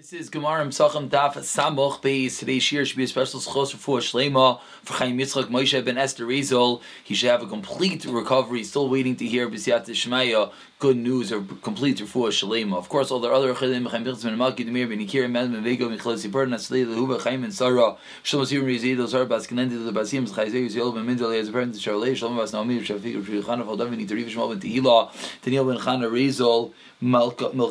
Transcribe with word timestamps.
This 0.00 0.14
is 0.14 0.30
Gemara 0.30 0.64
Sachem 0.72 1.10
Daf 1.10 1.34
Samoch 1.34 2.00
Beis. 2.00 2.38
Today's 2.38 2.72
year 2.72 2.86
should 2.86 2.96
be 2.96 3.04
a 3.04 3.06
special 3.06 3.38
schos 3.38 3.74
for 3.74 3.98
Shlema 3.98 4.58
for 4.82 4.94
Chaim 4.94 5.18
Yitzchak 5.18 5.48
Moshe 5.48 5.84
ben 5.84 5.98
Esther 5.98 6.24
Rizal. 6.24 6.80
He 7.04 7.14
should 7.14 7.28
have 7.28 7.42
a 7.42 7.46
complete 7.46 8.06
recovery. 8.06 8.64
Still 8.64 8.88
waiting 8.88 9.14
to 9.16 9.26
hear 9.26 9.46
B'siyat 9.50 9.84
Shmaya 9.90 10.52
good 10.78 10.96
news 10.96 11.30
or 11.30 11.42
complete 11.60 11.98
refuah 11.98 12.30
shalema. 12.30 12.78
Of 12.78 12.88
course, 12.88 13.10
all 13.10 13.20
the 13.20 13.30
other 13.30 13.52
chalim, 13.52 13.86
Chaim 13.90 14.02
Bichas 14.02 14.24
ben 14.24 14.38
Malki 14.38 14.66
Demir 14.66 14.88
ben 14.88 15.06
Ikir 15.06 15.30
ben 15.30 15.52
Ben 15.52 15.62
Vego 15.62 15.90
ben 15.90 15.98
Chalasi 15.98 16.32
Burden 16.32 16.54
Aslei 16.54 16.86
Lehuva 16.86 17.20
Chaim 17.20 17.44
and 17.44 17.52
Sarah 17.52 17.98
Shlomo 18.24 18.46
Sivim 18.46 18.64
Rizid 18.64 19.28
Bas 19.28 19.46
Kenendi 19.46 19.84
the 19.84 19.92
Basim 19.92 20.26
Chayzei 20.26 20.70
Yisrael 20.70 20.94
ben 20.94 21.10
a 21.10 21.52
parent 21.52 21.74
to 21.74 21.80
Charlei 21.80 22.12
Shlomo 22.12 22.38
Bas 22.38 22.54
Naomi 22.54 22.80
Shafik 22.80 23.22
Shri 23.26 23.42
Chana 23.42 23.66
Valdam 23.66 23.90
ben 23.90 24.06
Itariv 24.06 24.30
Shmuel 24.30 24.58
ben 24.58 24.70
Tehila 24.70 25.12
Daniel 25.42 25.66
ben 25.66 25.76
Chana 25.76 26.10
Rizal 26.10 26.72
We 27.02 27.08
pick 27.08 27.46
it 27.46 27.52
up 27.52 27.62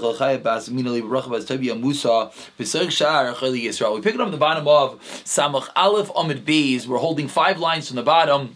the 4.32 4.38
bottom 4.40 4.68
of 4.68 5.00
Samach 5.24 5.70
Aleph 5.76 6.10
Amid 6.16 6.46
Beis. 6.46 6.88
We're 6.88 6.98
holding 6.98 7.28
five 7.28 7.60
lines 7.60 7.88
from 7.88 7.98
the 7.98 8.04
bottom. 8.04 8.56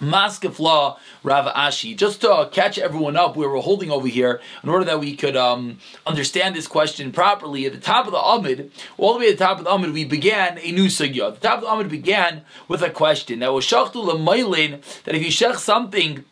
Maskefla 0.00 0.96
Rav 1.22 1.46
Ashi. 1.54 1.96
Just 1.96 2.20
to 2.22 2.48
catch 2.50 2.78
everyone 2.78 3.16
up, 3.16 3.36
we 3.36 3.46
were 3.46 3.60
holding 3.60 3.92
over 3.92 4.08
here 4.08 4.40
in 4.62 4.68
order 4.68 4.84
that 4.86 4.98
we 4.98 5.14
could 5.14 5.36
um, 5.36 5.78
understand 6.04 6.56
this 6.56 6.66
question 6.66 7.12
properly. 7.12 7.66
At 7.66 7.72
the 7.72 7.80
top 7.80 8.06
of 8.06 8.12
the 8.12 8.18
Amid, 8.18 8.72
all 8.96 9.14
the 9.14 9.20
way 9.20 9.30
at 9.30 9.38
the 9.38 9.44
top 9.44 9.58
of 9.58 9.64
the 9.64 9.70
Amid, 9.70 9.92
we 9.92 10.04
began 10.04 10.58
a 10.58 10.72
new 10.72 10.86
sugya. 10.86 11.28
At 11.28 11.40
the 11.40 11.48
top 11.48 11.58
of 11.58 11.64
the 11.64 11.70
Amid 11.70 11.88
began 11.88 12.42
with 12.66 12.82
a 12.82 12.90
question 12.90 13.38
that 13.40 13.52
was 13.52 13.64
Shachtu 13.64 14.04
Lamailin, 14.04 14.82
that 15.04 15.14
if 15.14 15.22
you 15.22 15.30
shech 15.30 15.56
something 15.56 16.24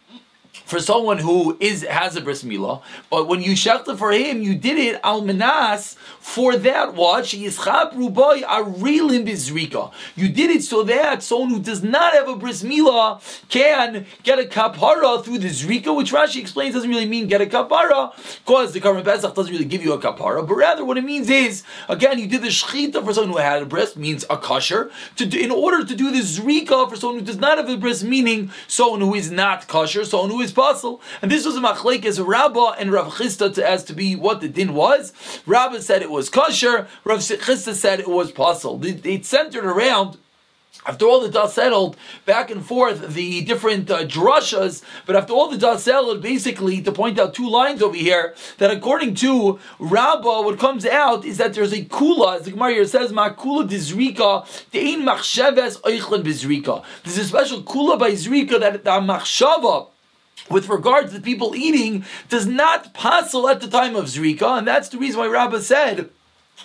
for 0.64 0.80
someone 0.80 1.18
who 1.18 1.56
is 1.60 1.82
has 1.84 2.16
a 2.16 2.20
bris 2.20 2.42
milah, 2.42 2.82
but 3.10 3.28
when 3.28 3.42
you 3.42 3.52
shechta 3.52 3.96
for 3.96 4.12
him, 4.12 4.42
you 4.42 4.54
did 4.54 4.78
it 4.78 5.00
al 5.04 5.22
menas 5.22 5.96
for 6.20 6.56
that 6.56 6.94
watch 6.94 7.36
yischab 7.36 7.92
rubai 7.94 8.42
arilim 8.42 9.26
bizrika. 9.26 9.92
You 10.14 10.28
did 10.28 10.50
it 10.50 10.62
so 10.62 10.82
that 10.84 11.22
someone 11.22 11.50
who 11.50 11.60
does 11.60 11.82
not 11.82 12.14
have 12.14 12.28
a 12.28 12.36
bris 12.36 12.62
milah 12.62 13.20
can 13.48 14.06
get 14.22 14.38
a 14.38 14.44
kapara 14.44 15.24
through 15.24 15.38
the 15.38 15.48
zrika, 15.48 15.94
which 15.96 16.12
Rashi 16.12 16.40
explains 16.40 16.74
doesn't 16.74 16.90
really 16.90 17.06
mean 17.06 17.26
get 17.26 17.40
a 17.40 17.46
kapara, 17.46 18.12
because 18.44 18.72
the 18.72 18.80
Karban 18.80 19.04
Pesach 19.04 19.34
doesn't 19.34 19.52
really 19.52 19.64
give 19.64 19.82
you 19.84 19.92
a 19.92 19.98
kapara, 19.98 20.46
but 20.46 20.54
rather 20.54 20.84
what 20.84 20.98
it 20.98 21.04
means 21.04 21.28
is 21.30 21.62
again 21.88 22.18
you 22.18 22.26
did 22.26 22.42
the 22.42 22.48
shechita 22.48 23.04
for 23.04 23.12
someone 23.12 23.32
who 23.32 23.38
had 23.38 23.62
a 23.62 23.66
bris 23.66 23.96
means 23.96 24.24
a 24.30 24.36
kosher 24.36 24.90
to 25.16 25.26
do, 25.26 25.38
in 25.38 25.50
order 25.50 25.84
to 25.84 25.94
do 25.94 26.10
the 26.10 26.20
zrika 26.20 26.88
for 26.88 26.96
someone 26.96 27.20
who 27.20 27.24
does 27.24 27.38
not 27.38 27.58
have 27.58 27.68
a 27.68 27.76
bris 27.76 28.02
meaning 28.02 28.50
someone 28.66 29.00
who 29.00 29.14
is 29.14 29.30
not 29.30 29.66
kosher, 29.68 30.04
someone 30.04 30.30
who 30.30 30.40
is 30.40 30.45
possible. 30.52 31.00
And 31.22 31.30
this 31.30 31.44
was 31.44 31.56
a 31.56 31.60
machlekes 31.60 32.24
Rabbah 32.24 32.76
and 32.78 32.92
Rav 32.92 33.14
Chisda 33.14 33.54
to, 33.54 33.68
as 33.68 33.84
to 33.84 33.92
be 33.92 34.16
what 34.16 34.40
the 34.40 34.48
din 34.48 34.74
was. 34.74 35.12
Rabbah 35.46 35.80
said 35.80 36.02
it 36.02 36.10
was 36.10 36.28
kosher. 36.28 36.88
Rav 37.04 37.20
Chisda 37.20 37.74
said 37.74 38.00
it 38.00 38.08
was 38.08 38.32
possible. 38.32 38.84
It, 38.84 39.04
it 39.04 39.24
centered 39.24 39.64
around 39.64 40.18
after 40.86 41.04
all 41.04 41.20
the 41.20 41.28
dust 41.28 41.56
settled, 41.56 41.96
back 42.26 42.50
and 42.50 42.64
forth, 42.64 43.14
the 43.14 43.42
different 43.42 43.90
uh, 43.90 44.06
drushas, 44.06 44.82
but 45.04 45.16
after 45.16 45.32
all 45.32 45.48
the 45.48 45.58
dust 45.58 45.84
settled, 45.84 46.22
basically, 46.22 46.80
to 46.80 46.92
point 46.92 47.18
out 47.18 47.34
two 47.34 47.48
lines 47.48 47.82
over 47.82 47.96
here, 47.96 48.34
that 48.58 48.70
according 48.70 49.14
to 49.16 49.58
Rabbah, 49.80 50.42
what 50.42 50.60
comes 50.60 50.86
out 50.86 51.24
is 51.24 51.38
that 51.38 51.54
there's 51.54 51.72
a 51.72 51.84
kula, 51.84 52.36
as 52.36 52.44
the 52.44 52.52
Gemara 52.52 52.74
here 52.74 52.84
says, 52.84 53.12
ma 53.12 53.30
kula 53.30 53.68
dizrika, 53.68 54.46
de'in 54.70 55.02
machsheves 55.02 55.80
oichlen 55.80 56.22
bizrika. 56.22 56.84
There's 57.02 57.18
a 57.18 57.24
special 57.24 57.62
kula 57.62 57.98
by 57.98 58.12
zrika 58.12 58.60
that 58.60 58.84
the 58.84 58.90
machshava, 58.90 59.88
with 60.50 60.68
regard 60.68 61.08
to 61.08 61.12
the 61.12 61.20
people 61.20 61.54
eating 61.54 62.04
does 62.28 62.46
not 62.46 62.94
passel 62.94 63.48
at 63.48 63.60
the 63.60 63.68
time 63.68 63.96
of 63.96 64.06
Zrika, 64.06 64.58
and 64.58 64.66
that's 64.66 64.88
the 64.88 64.98
reason 64.98 65.20
why 65.20 65.26
Rabbah 65.26 65.60
said 65.60 66.10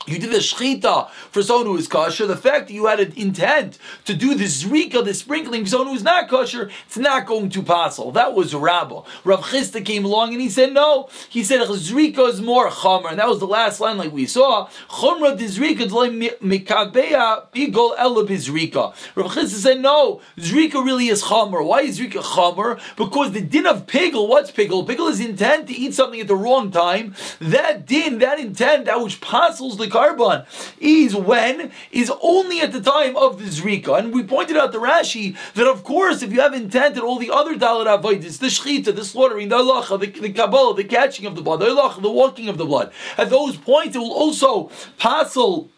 you 0.08 0.18
did 0.18 0.32
the 0.32 0.38
shchita 0.38 1.10
for 1.10 1.44
someone 1.44 1.68
who 1.68 1.78
is 1.78 1.88
kosher. 1.88 2.26
The 2.26 2.38
fact 2.38 2.68
that 2.68 2.74
you 2.74 2.88
had 2.88 3.00
an 3.00 3.14
intent 3.16 3.78
to 4.06 4.14
do 4.14 4.34
the 4.36 4.46
zrika, 4.46 5.04
the 5.04 5.14
sprinkling, 5.14 5.64
for 5.64 5.70
someone 5.70 5.90
who 5.90 5.96
is 5.96 6.04
not 6.04 6.30
kosher, 6.30 6.72
it's 6.88 6.98
not 6.98 7.28
going 7.28 7.50
to 7.50 7.62
passel. 7.62 8.12
That 8.12 8.34
was 8.34 8.56
Rabba. 8.56 9.04
Rav 9.24 9.42
Chisda 9.42 9.86
came 9.86 10.06
along 10.06 10.34
and 10.34 10.42
he 10.42 10.50
said 10.50 10.74
no. 10.74 11.10
He 11.30 11.44
said 11.44 11.62
zrika 11.62 12.30
is 12.30 12.42
more 12.42 12.70
chomer, 12.70 13.12
and 13.12 13.20
that 13.20 13.28
was 13.28 13.40
the 13.40 13.48
last 13.48 13.80
line, 13.80 13.98
like 13.98 14.12
we 14.12 14.26
saw. 14.26 14.68
chomer 14.90 15.38
d 15.38 15.46
zrika 15.46 15.72
Chomra 15.88 16.10
dizrika 16.10 16.40
mikabeya 16.40 17.52
bigol 17.52 17.96
ela 17.98 18.26
bizrika. 18.26 18.94
Rav 19.16 19.32
Chisda 19.32 19.48
said 19.50 19.82
no. 19.82 20.22
Zrika 20.38 20.84
really 20.84 21.10
is 21.10 21.24
chomer. 21.24 21.66
Why 21.66 21.82
is 21.82 22.00
zrika 22.00 22.24
chomer? 22.24 22.82
Because 22.96 23.34
the 23.34 23.42
din 23.42 23.68
of 23.68 23.86
pigel. 23.88 24.28
What's 24.28 24.52
pigel? 24.52 24.88
Pigel 24.88 25.10
is 25.10 25.20
intent 25.20 25.68
to 25.68 25.74
eat 25.74 25.94
something 25.94 26.20
at 26.20 26.28
the 26.28 26.36
wrong 26.36 26.72
time. 26.72 27.14
That 27.40 27.86
din, 27.86 28.20
that 28.20 28.40
intent, 28.40 28.86
that 28.86 29.02
which 29.02 29.22
passels 29.22 29.80
carbon 29.88 30.44
is 30.80 31.16
when 31.16 31.72
is 31.92 32.12
only 32.22 32.62
at 32.62 32.72
the 32.72 32.82
time 32.82 33.16
of 33.16 33.40
the 33.40 33.46
zrika. 33.46 33.98
And 33.98 34.14
we 34.14 34.24
pointed 34.24 34.58
out 34.58 34.72
the 34.72 34.80
Rashi 34.80 35.36
that 35.54 35.68
of 35.68 35.84
course 35.84 36.22
if 36.22 36.32
you 36.32 36.42
have 36.42 36.54
intent 36.54 36.98
at 36.98 37.04
all 37.04 37.20
the 37.20 37.32
other 37.32 37.56
dalit 37.56 37.94
avoidance, 37.94 38.38
the 38.38 38.48
shchita, 38.48 38.96
the 38.96 39.06
slaughtering, 39.06 39.50
the 39.50 39.58
halacha, 39.58 40.00
the, 40.00 40.08
the 40.08 40.32
kabbalah, 40.32 40.76
the 40.76 40.84
catching 40.84 41.26
of 41.26 41.36
the 41.36 41.42
blood, 41.42 41.60
the 41.60 41.66
halacha, 41.68 42.02
the 42.02 42.12
walking 42.12 42.50
of 42.50 42.58
the 42.58 42.66
blood, 42.66 42.92
at 43.18 43.30
those 43.30 43.58
points 43.58 43.96
it 43.96 44.00
will 44.00 44.14
also 44.14 44.70
passel 44.98 45.70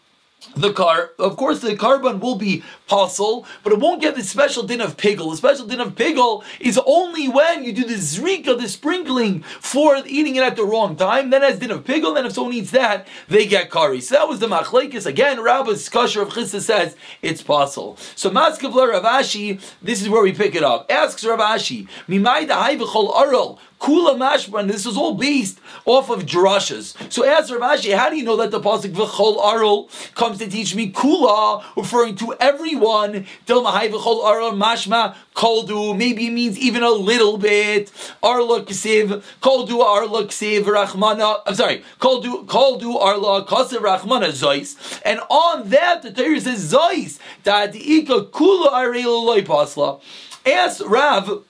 the 0.56 0.72
car, 0.72 1.10
of 1.18 1.36
course, 1.36 1.60
the 1.60 1.76
carbon 1.76 2.20
will 2.20 2.36
be 2.36 2.62
possible, 2.86 3.46
but 3.62 3.72
it 3.72 3.78
won't 3.78 4.00
get 4.00 4.14
the 4.14 4.22
special 4.22 4.62
din 4.62 4.80
of 4.80 4.96
piggle. 4.96 5.30
The 5.30 5.36
special 5.36 5.66
din 5.66 5.80
of 5.80 5.94
piggle 5.94 6.44
is 6.60 6.78
only 6.86 7.28
when 7.28 7.64
you 7.64 7.72
do 7.72 7.84
the 7.84 7.94
zrika, 7.94 8.58
the 8.58 8.68
sprinkling 8.68 9.42
for 9.60 9.96
eating 10.06 10.36
it 10.36 10.42
at 10.42 10.56
the 10.56 10.64
wrong 10.64 10.96
time. 10.96 11.30
Then 11.30 11.42
as 11.42 11.58
din 11.58 11.70
of 11.70 11.84
piggle, 11.84 12.14
then 12.14 12.26
if 12.26 12.32
someone 12.32 12.54
eats 12.54 12.70
that, 12.72 13.06
they 13.28 13.46
get 13.46 13.70
curry. 13.70 14.00
So 14.00 14.16
that 14.16 14.28
was 14.28 14.40
the 14.40 14.46
machlekes. 14.46 15.06
Again, 15.06 15.42
Rabbi's 15.42 15.88
kasher 15.88 16.22
of 16.22 16.28
chissa 16.30 16.60
says 16.60 16.96
it's 17.22 17.42
possible. 17.42 17.96
So 18.14 18.30
Maskavler 18.30 18.92
Rav 18.92 19.04
Ashi, 19.04 19.60
this 19.82 20.02
is 20.02 20.08
where 20.08 20.22
we 20.22 20.32
pick 20.32 20.54
it 20.54 20.62
up. 20.62 20.90
Asks 20.90 21.24
Rav 21.24 21.38
Ashi, 21.38 21.88
Mimai 22.08 22.48
da'hai 22.48 22.74
aral. 22.80 23.58
Kula 23.84 24.16
mashman. 24.16 24.66
This 24.66 24.86
is 24.86 24.96
all 24.96 25.12
based 25.12 25.60
off 25.84 26.08
of 26.08 26.24
drushes. 26.24 26.96
So 27.12 27.22
ask 27.22 27.52
Rav 27.52 27.60
Ashi, 27.60 27.94
how 27.94 28.08
do 28.08 28.16
you 28.16 28.24
know 28.24 28.36
that 28.36 28.50
the 28.50 28.58
pasuk 28.58 28.92
v'chol 28.92 29.44
aral 29.44 29.90
comes 30.14 30.38
to 30.38 30.48
teach 30.48 30.74
me 30.74 30.90
kula, 30.90 31.62
referring 31.76 32.16
to 32.16 32.34
everyone? 32.40 33.26
Til 33.44 33.62
mahai 33.62 33.90
v'chol 33.90 34.24
arul 34.24 34.52
mashma 34.52 35.14
koldu. 35.34 35.94
Maybe 35.94 36.28
it 36.28 36.30
means 36.30 36.58
even 36.58 36.82
a 36.82 36.88
little 36.88 37.36
bit. 37.36 37.92
Arla 38.22 38.62
kesiv 38.62 39.22
koldu 39.42 39.82
arla 39.82 40.24
kesiv 40.24 40.62
rachmana. 40.62 41.42
I'm 41.44 41.54
sorry. 41.54 41.84
Koldu 42.00 42.46
koldu 42.46 42.98
arla 42.98 43.44
kasiv 43.44 43.80
rachmana 43.80 44.28
zois. 44.28 44.98
And 45.04 45.20
on 45.28 45.68
that 45.68 46.00
the 46.00 46.10
Torah 46.10 46.40
says 46.40 46.72
zois 46.72 47.18
that 47.42 47.76
ika 47.76 48.22
kula 48.32 48.72
arel 48.72 49.26
loy 49.26 49.42
pasla. 49.42 50.00
Ask 50.46 50.82
Rav. 50.88 51.44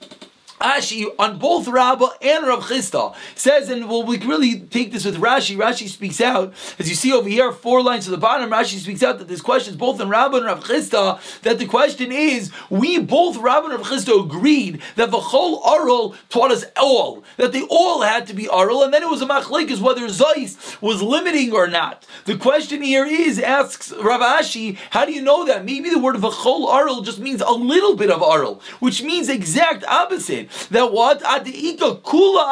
Ashi 0.65 1.07
on 1.19 1.39
both 1.39 1.69
Rabbah 1.69 2.09
and 2.23 2.47
Rav 2.47 2.65
Chisda 2.65 3.15
says, 3.35 3.69
and 3.69 3.89
well, 3.89 4.03
we 4.03 4.19
really 4.19 4.61
take 4.61 4.93
this 4.93 5.05
with 5.05 5.17
Rashi. 5.17 5.57
Rashi 5.57 5.89
speaks 5.89 6.21
out, 6.21 6.55
as 6.79 6.89
you 6.89 6.95
see 6.95 7.13
over 7.13 7.29
here, 7.29 7.53
four 7.53 7.83
lines 7.83 8.07
to 8.07 8.11
the 8.11 8.17
bottom. 8.17 8.51
Rashi 8.51 8.79
speaks 8.79 9.03
out 9.03 9.19
that 9.19 9.29
this 9.29 9.43
question 9.43 9.75
is 9.75 9.77
both 9.77 10.01
in 10.01 10.09
Rabbah 10.09 10.39
and 10.39 10.47
Rav 10.47 10.65
Chisda. 10.65 11.21
That 11.43 11.59
the 11.59 11.67
question 11.67 12.11
is, 12.11 12.51
we 12.71 12.99
both 12.99 13.37
Rabbah 13.37 13.69
and 13.69 13.79
Rav 13.79 13.87
Chisda 13.87 14.25
agreed 14.25 14.81
that 14.97 15.11
the 15.11 15.21
whole 15.21 15.63
Aral 15.69 16.15
taught 16.31 16.51
us 16.51 16.65
all 16.77 17.23
that 17.37 17.53
they 17.53 17.63
all 17.69 18.01
had 18.01 18.27
to 18.29 18.35
be 18.35 18.49
Aral, 18.49 18.83
and 18.83 18.93
then 18.93 19.03
it 19.03 19.11
was 19.11 19.21
a 19.21 19.27
machlekes 19.27 19.81
whether 19.81 20.09
Zeis 20.09 20.81
was 20.81 21.03
limiting 21.03 21.53
or 21.53 21.67
not. 21.67 22.07
The 22.25 22.39
question 22.39 22.83
here 22.83 23.05
is, 23.05 23.39
asks 23.39 23.93
Rav 23.93 24.21
Ashi, 24.21 24.79
how 24.91 25.05
do 25.05 25.13
you 25.13 25.21
know 25.21 25.45
that? 25.45 25.65
Maybe 25.65 25.91
the 25.91 25.99
word 25.99 26.17
v'chol 26.17 26.73
Aral 26.73 27.03
just 27.03 27.19
means 27.19 27.43
a 27.43 27.51
little 27.51 27.97
bit 27.97 28.11
of 28.11 28.23
Aral, 28.23 28.63
which 28.81 29.03
means 29.03 29.29
exact 29.29 29.85
opposite 29.85 30.49
that 30.71 30.93
what 30.93 31.21
kula 31.21 32.49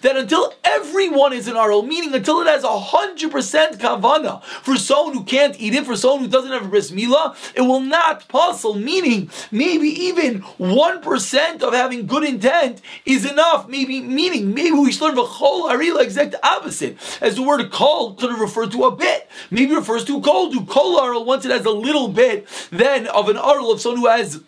that 0.00 0.16
until 0.16 0.52
everyone 0.64 1.32
is 1.32 1.48
an 1.48 1.56
aral, 1.56 1.82
meaning 1.82 2.14
until 2.14 2.40
it 2.40 2.46
has 2.46 2.64
a 2.64 2.78
hundred 2.78 3.30
percent 3.30 3.78
kavana 3.78 4.42
for 4.42 4.76
someone 4.76 5.14
who 5.14 5.24
can't 5.24 5.58
eat 5.60 5.74
it, 5.74 5.84
for 5.86 5.96
someone 5.96 6.20
who 6.20 6.28
doesn't 6.28 6.52
have 6.52 6.64
a 6.64 6.68
bris 6.68 6.90
milah, 6.90 7.34
it 7.54 7.62
will 7.62 7.80
not 7.80 8.28
puzzle. 8.28 8.74
Meaning 8.74 9.30
maybe 9.50 9.88
even 9.88 10.40
one 10.58 11.00
percent 11.00 11.62
of 11.62 11.72
having 11.74 12.06
good 12.06 12.24
intent 12.24 12.80
is 13.04 13.24
enough. 13.30 13.68
Maybe 13.68 14.00
meaning 14.00 14.54
maybe 14.54 14.72
we 14.72 14.92
should 14.92 15.02
learn 15.02 15.16
v'chol 15.16 15.70
arela 15.70 16.02
exact 16.02 16.34
opposite, 16.42 16.98
as 17.20 17.36
the 17.36 17.42
word 17.42 17.70
kol 17.70 18.14
could 18.14 18.36
refer 18.38 18.66
to 18.66 18.84
a 18.84 18.94
bit. 18.94 19.28
Maybe 19.50 19.74
refers 19.74 20.04
to 20.04 20.20
kol. 20.20 20.50
Do 20.50 20.64
kol 20.64 21.24
once 21.24 21.44
it 21.44 21.50
has 21.50 21.64
a 21.64 21.70
little 21.70 22.08
bit 22.08 22.46
then 22.70 23.06
of 23.08 23.28
an 23.28 23.36
aral 23.36 23.72
of 23.72 23.80
someone 23.80 24.00
who 24.00 24.06
has 24.08 24.40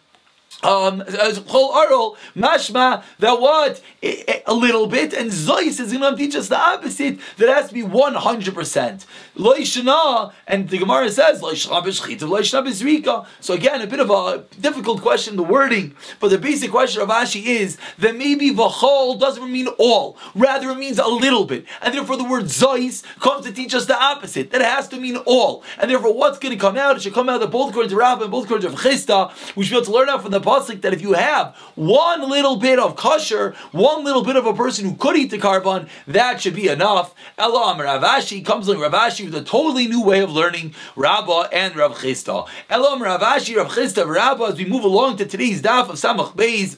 um, 0.62 1.02
as 1.02 1.38
whole 1.38 1.72
arol 1.72 2.16
mashma 2.36 3.02
that 3.18 3.40
what 3.40 3.80
a 4.02 4.54
little 4.54 4.86
bit, 4.86 5.12
and 5.12 5.30
zois 5.30 5.80
is 5.80 5.92
going 5.92 6.00
to 6.00 6.16
teach 6.16 6.34
us 6.34 6.48
the 6.48 6.58
opposite. 6.58 7.18
That 7.36 7.48
has 7.48 7.68
to 7.68 7.74
be 7.74 7.82
one 7.82 8.14
hundred 8.14 8.54
percent. 8.54 9.06
Loishana, 9.36 10.32
and 10.46 10.68
the 10.68 10.78
Gemara 10.78 11.10
says 11.10 11.40
loishna 11.40 13.26
So 13.40 13.54
again, 13.54 13.80
a 13.80 13.86
bit 13.86 14.00
of 14.00 14.10
a 14.10 14.44
difficult 14.60 15.00
question, 15.00 15.36
the 15.36 15.42
wording, 15.42 15.94
but 16.20 16.28
the 16.28 16.38
basic 16.38 16.70
question 16.70 17.02
of 17.02 17.08
Ashi 17.08 17.44
is 17.44 17.78
that 17.98 18.16
maybe 18.16 18.50
v'chol 18.50 19.18
doesn't 19.18 19.50
mean 19.50 19.68
all, 19.78 20.16
rather 20.34 20.70
it 20.70 20.78
means 20.78 20.98
a 20.98 21.06
little 21.06 21.44
bit, 21.44 21.64
and 21.80 21.94
therefore 21.94 22.16
the 22.16 22.24
word 22.24 22.44
zois 22.44 23.04
comes 23.20 23.46
to 23.46 23.52
teach 23.52 23.74
us 23.74 23.86
the 23.86 23.96
opposite. 24.00 24.50
That 24.50 24.60
it 24.60 24.66
has 24.66 24.88
to 24.88 24.96
mean 24.96 25.16
all, 25.18 25.62
and 25.78 25.90
therefore 25.90 26.14
what's 26.14 26.38
going 26.38 26.52
to 26.52 26.60
come 26.60 26.76
out? 26.76 26.96
It 26.96 27.02
should 27.02 27.14
come 27.14 27.28
out 27.28 27.38
that 27.40 27.50
both 27.50 27.70
according 27.70 27.90
to 27.90 27.96
Rabbah 27.96 28.24
and 28.24 28.30
both 28.32 28.44
according 28.44 28.70
to 28.70 28.76
Chisda. 28.76 29.30
We 29.56 29.64
should 29.64 29.70
be 29.70 29.76
able 29.76 29.86
to 29.86 29.92
learn 29.92 30.08
out 30.08 30.22
from 30.22 30.32
the 30.32 30.40
pasuk 30.48 30.80
that 30.82 30.94
if 30.94 31.02
you 31.02 31.12
have 31.12 31.54
one 31.74 32.28
little 32.28 32.56
bit 32.56 32.78
of 32.78 32.96
kosher, 32.96 33.54
one 33.72 34.04
little 34.04 34.24
bit 34.24 34.36
of 34.36 34.46
a 34.46 34.54
person 34.54 34.84
who 34.86 34.94
could 34.96 35.16
eat 35.16 35.30
the 35.30 35.38
carbon, 35.38 35.88
that 36.06 36.40
should 36.40 36.54
be 36.54 36.68
enough. 36.68 37.14
Elam 37.36 37.78
Ravashi 37.78 38.44
comes 38.44 38.68
along 38.68 38.90
Ravashi 38.90 39.26
with 39.26 39.34
a 39.34 39.42
totally 39.42 39.86
new 39.86 40.02
way 40.02 40.20
of 40.20 40.30
learning 40.30 40.74
Rabbah 40.96 41.48
and 41.52 41.76
Rav 41.76 41.98
Chisda. 41.98 42.48
Elam 42.70 43.00
Ravashi, 43.00 43.56
Rav 43.56 43.68
Chisda, 43.68 44.06
Rabbah, 44.06 44.46
as 44.46 44.56
we 44.56 44.64
move 44.64 44.84
along 44.84 45.16
to 45.18 45.26
today's 45.26 45.60
daf 45.62 45.88
of 45.90 45.96
Samach 45.96 46.34
Beis. 46.34 46.76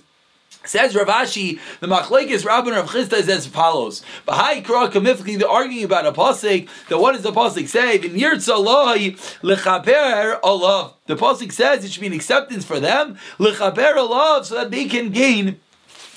Says 0.64 0.94
Ravashi, 0.94 1.58
the 1.80 1.86
Machlekes 1.86 2.44
Rabban 2.44 2.72
Rav 2.76 2.90
Chisda 2.90 3.14
is 3.14 3.28
as 3.30 3.46
follows. 3.46 4.02
Bahai 4.28 4.62
Kra 4.62 4.90
Kamifki, 4.90 5.38
they're 5.38 5.48
arguing 5.48 5.84
about 5.84 6.06
a 6.06 6.12
pasuk. 6.12 6.68
That 6.88 6.98
what 6.98 7.12
does 7.12 7.22
the 7.22 7.32
pasuk 7.32 7.66
say? 7.66 7.98
Lechaper 9.42 10.40
alav. 10.40 10.92
The 11.06 11.16
pasuk 11.16 11.50
says 11.52 11.84
it 11.84 11.92
should 11.92 12.02
be 12.02 12.08
an 12.08 12.12
acceptance 12.12 12.64
for 12.64 12.78
them 12.78 13.16
lechaper 13.38 13.94
alav, 13.94 14.44
so 14.44 14.56
that 14.56 14.70
they 14.70 14.84
can 14.84 15.10
gain 15.10 15.58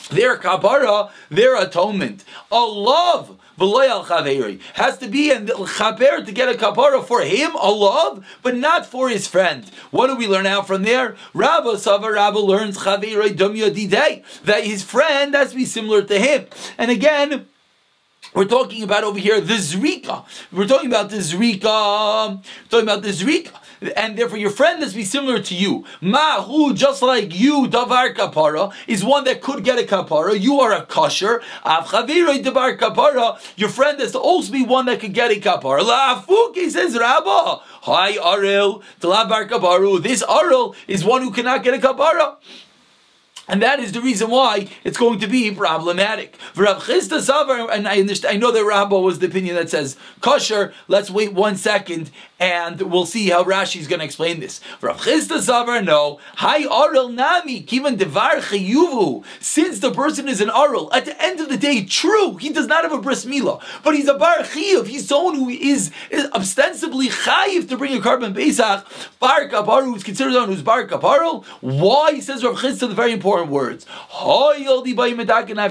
their 0.10 0.38
kapara, 0.38 1.10
their 1.30 1.56
atonement. 1.56 2.26
Allah 2.52 3.38
has 3.60 4.98
to 4.98 5.08
be 5.08 5.32
and 5.32 5.48
chaper 5.48 6.26
to 6.26 6.32
get 6.32 6.50
a 6.50 6.58
kapara 6.58 7.04
for 7.04 7.22
him, 7.22 7.56
a 7.56 7.70
love, 7.70 8.26
but 8.42 8.56
not 8.56 8.86
for 8.86 9.10
his 9.10 9.28
friend. 9.28 9.70
What 9.92 10.08
do 10.08 10.16
we 10.16 10.28
learn 10.28 10.46
out 10.46 10.68
from 10.68 10.84
there? 10.84 11.16
Rabba 11.34 11.78
Sava 11.78 12.12
Rabba 12.12 12.40
learns 12.40 12.78
that 12.84 14.64
his 14.64 14.84
friend 14.84 15.34
has 15.36 15.52
to 15.52 15.56
be 15.56 15.66
similar 15.66 16.02
to 16.02 16.20
him. 16.20 16.48
And 16.78 16.92
again, 16.92 17.48
we're 18.34 18.46
talking 18.46 18.82
about 18.82 19.04
over 19.04 19.20
here 19.20 19.40
the 19.40 19.56
zrika. 19.56 20.26
We're 20.52 20.68
talking 20.68 20.88
about 20.88 21.12
the 21.12 21.18
zrika. 21.18 22.38
We're 22.38 22.70
talking 22.70 22.88
about 22.88 23.04
the 23.04 23.10
zrika 23.10 23.52
and 23.90 24.18
therefore 24.18 24.38
your 24.38 24.50
friend 24.50 24.80
must 24.80 24.96
be 24.96 25.04
similar 25.04 25.40
to 25.42 25.56
you. 25.56 25.86
Mahu, 26.02 26.74
just 26.74 27.02
like 27.02 27.38
you, 27.38 27.68
davar 27.68 28.14
kapara, 28.14 28.74
is 28.88 29.04
one 29.04 29.24
that 29.26 29.42
could 29.42 29.64
get 29.64 29.80
a 29.80 29.84
kapara. 29.84 30.40
You 30.40 30.60
are 30.62 30.74
a 30.74 30.86
kosher. 30.86 31.42
davar 31.66 32.78
kapara. 32.78 33.40
Your 33.58 33.70
friend 33.70 34.00
has 34.00 34.12
to 34.14 34.20
also 34.20 34.52
be 34.52 34.64
one 34.64 34.86
that 34.86 35.00
could 35.00 35.14
get 35.14 35.32
a 35.32 35.40
kapara. 35.40 35.82
La'afuki 35.82 36.70
says 36.70 36.98
Rabba. 36.98 37.62
Hi 37.84 38.14
Aril, 38.14 38.82
davar 39.02 39.50
kaparu. 39.50 40.02
This 40.02 40.24
Aril 40.24 40.76
is 40.88 41.04
one 41.04 41.22
who 41.22 41.32
cannot 41.32 41.64
get 41.64 41.74
a 41.74 41.78
kapara. 41.78 42.38
And 43.48 43.62
that 43.62 43.80
is 43.80 43.92
the 43.92 44.00
reason 44.00 44.30
why 44.30 44.70
it's 44.86 44.98
going 44.98 45.20
to 45.20 45.28
be 45.28 45.52
problematic. 45.52 46.38
And 46.56 46.68
I 46.68 48.00
understand, 48.00 48.34
I 48.34 48.38
know 48.38 48.52
that 48.52 48.64
Rabba 48.64 48.98
was 48.98 49.20
the 49.20 49.28
opinion 49.28 49.56
that 49.56 49.70
says 49.70 49.98
kosher. 50.22 50.74
Let's 50.88 51.12
wait 51.12 51.34
one 51.34 51.58
second 51.58 52.10
and 52.40 52.82
we'll 52.82 53.06
see 53.06 53.30
how 53.30 53.44
Rashi 53.44 53.80
is 53.80 53.88
going 53.88 54.00
to 54.00 54.06
explain 54.06 54.40
this. 54.40 54.62
Rav 54.82 55.02
Chisda 55.02 55.40
Savar, 55.40 55.84
no. 55.84 56.20
Hi 56.36 56.64
Arel 56.64 57.14
Nami, 57.14 57.64
Kivan 57.64 57.98
Devar 57.98 58.36
Chayuvu. 58.36 59.24
Since 59.40 59.80
the 59.80 59.92
person 59.92 60.28
is 60.28 60.42
an 60.42 60.50
Arel, 60.50 60.94
at 60.94 61.06
the 61.06 61.22
end 61.22 61.40
of 61.40 61.50
the 61.50 61.58
day, 61.58 61.86
true, 61.86 62.36
he 62.36 62.50
does 62.50 62.68
not 62.68 62.84
have 62.84 62.92
a 62.92 63.02
bris 63.02 63.26
milah, 63.26 63.62
but 63.84 63.96
he's 63.96 64.08
a 64.08 64.14
Bar 64.14 64.40
Chiyuv. 64.40 64.88
He's 64.88 65.08
someone 65.08 65.36
who 65.36 65.50
is, 65.50 65.92
is 66.10 66.30
ostensibly 66.32 67.08
Chayiv 67.08 67.70
to 67.70 67.78
bring 67.78 67.94
a 67.94 68.02
carbon 68.02 68.34
Pesach. 68.34 68.86
Bar 69.20 69.48
Kaparu, 69.48 69.86
who's 69.86 70.04
considered 70.04 70.34
someone 70.34 70.50
who's 70.50 70.62
Bar 70.62 70.88
Kaparul. 70.88 71.46
Why, 71.62 72.20
says 72.20 72.44
Rav 72.44 72.56
Chisda, 72.56 72.90
the 72.90 72.96
very 72.96 73.14
important 73.14 73.33
important 73.34 73.52
words. 73.52 73.86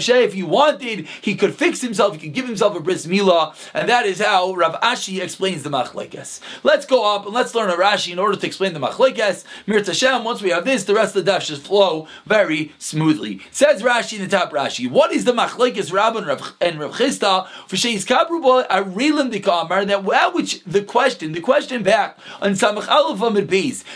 If 0.09 0.35
he 0.35 0.43
wanted, 0.43 1.07
he 1.21 1.35
could 1.35 1.55
fix 1.55 1.81
himself, 1.81 2.15
he 2.15 2.21
could 2.21 2.35
give 2.35 2.47
himself 2.47 2.77
a 2.77 2.81
bris 2.81 3.07
milah, 3.07 3.55
and 3.75 3.89
that 3.89 4.07
is 4.07 4.21
how 4.21 4.55
Rav 4.55 4.81
Ashi 4.81 5.23
explains 5.23 5.63
the 5.63 5.71
machlekes. 5.71 6.41
Let's 6.63 6.87
go 6.87 7.15
up 7.15 7.27
and 7.27 7.35
let's 7.35 7.55
learn 7.55 7.71
a 7.71 7.75
Rashi 7.75 8.13
in 8.13 8.19
order 8.19 8.37
to 8.37 8.47
explain 8.47 8.75
the 8.75 8.81
machlekes. 8.81 9.45
Mir 9.67 9.83
Hashem, 9.85 10.25
once 10.25 10.43
we 10.43 10.51
have 10.51 10.65
this, 10.65 10.85
the 10.85 10.95
rest 10.95 11.17
of 11.17 11.25
the 11.25 11.31
daf 11.31 11.43
should 11.43 11.59
flow 11.59 12.09
very 12.27 12.73
smoothly. 12.79 13.41
Says 13.51 13.83
Rashi 13.83 14.19
in 14.19 14.23
the 14.23 14.29
top 14.29 14.53
Rashi, 14.53 14.91
what 14.91 15.13
is 15.13 15.25
the 15.25 15.33
machlekes 15.33 15.93
Rab 15.93 16.17
and 16.17 16.27
Rav, 16.27 16.55
and 16.61 16.81
Rav 16.81 16.93
Chisda 16.93 17.49
for 17.67 17.77
Sheis 17.77 18.07
Kabruba 18.07 18.67
Arilim 18.69 19.33
Dikamar, 19.33 19.87
that 19.87 20.35
which 20.35 20.63
the 20.65 20.83
question, 20.83 21.33
the 21.33 21.41
question 21.41 21.83
back 21.83 22.19
on 22.41 22.53
Samach 22.53 22.89
Aleph 22.89 23.21
Amid 23.23 23.53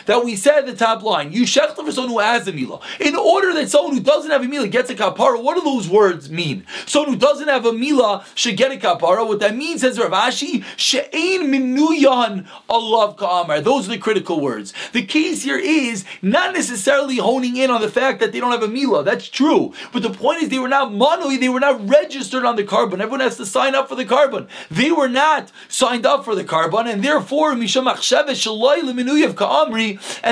that 0.07 0.25
we 0.25 0.37
said 0.37 0.63
the 0.63 0.75
top 0.75 1.03
line, 1.03 1.33
you 1.33 1.43
shechta 1.43 1.77
for 1.77 1.93
someone 1.93 2.13
who 2.13 2.19
has 2.19 2.47
a 2.47 2.53
milah. 2.53 2.83
In 3.01 3.17
order 3.17 3.56
that 3.57 3.71
someone 3.71 3.95
who 3.95 4.01
doesn't 4.01 4.31
have 4.31 4.43
a 4.43 4.47
milah 4.47 4.71
gets 4.71 4.91
a 4.91 4.95
kapara, 4.95 5.43
what 5.43 5.57
do 5.57 5.63
those 5.63 5.89
words 5.89 6.31
mean? 6.31 6.65
Someone 6.87 7.15
who 7.15 7.19
doesn't 7.19 7.49
have 7.49 7.67
a 7.67 7.73
Mila 7.73 8.25
should 8.35 8.57
get 8.57 8.73
a 8.73 8.77
kapara. 8.77 9.27
What 9.27 9.41
that 9.41 9.57
means, 9.57 9.81
says 9.81 9.99
Rav 9.99 10.13
Ashi, 10.13 10.65
she'ein 10.77 11.43
minuyan 11.43 12.47
alav 12.69 13.17
ka'amar. 13.17 13.61
Those 13.61 13.89
are 13.89 13.93
the 13.93 13.99
critical 13.99 14.41
words. 14.41 14.73
The 14.93 15.05
case 15.05 15.43
here 15.43 15.59
is 15.59 16.05
not 16.23 16.55
necessarily 16.55 17.17
honing 17.17 17.57
in 17.57 17.71
on 17.71 17.81
the 17.81 17.89
fact 17.89 18.21
that 18.21 18.33
they 18.33 18.41
don't 18.41 18.53
have 18.53 18.63
a 18.63 18.69
Mila. 18.69 19.05
That's 19.05 19.29
true. 19.29 19.73
But 19.93 20.03
the 20.03 20.11
point 20.11 20.43
is 20.43 20.49
they 20.49 20.59
were 20.59 20.69
not 20.69 20.93
monoi, 20.93 21.39
they 21.39 21.49
were 21.49 21.61
not 21.61 21.89
registered 21.89 22.45
on 22.45 22.57
the 22.57 22.65
carbon. 22.65 23.01
Everyone 23.01 23.21
has 23.21 23.37
to 23.37 23.47
sign 23.47 23.75
up 23.75 23.89
for 23.89 23.95
the 23.95 24.05
carbon. 24.05 24.49
They 24.71 24.93
were 24.93 25.09
not 25.09 25.51
signed 25.69 26.07
up 26.07 26.25
for 26.25 26.35
the 26.35 26.45
carbon, 26.45 26.87
and 26.87 27.03
therefore, 27.03 27.53
and 27.53 27.63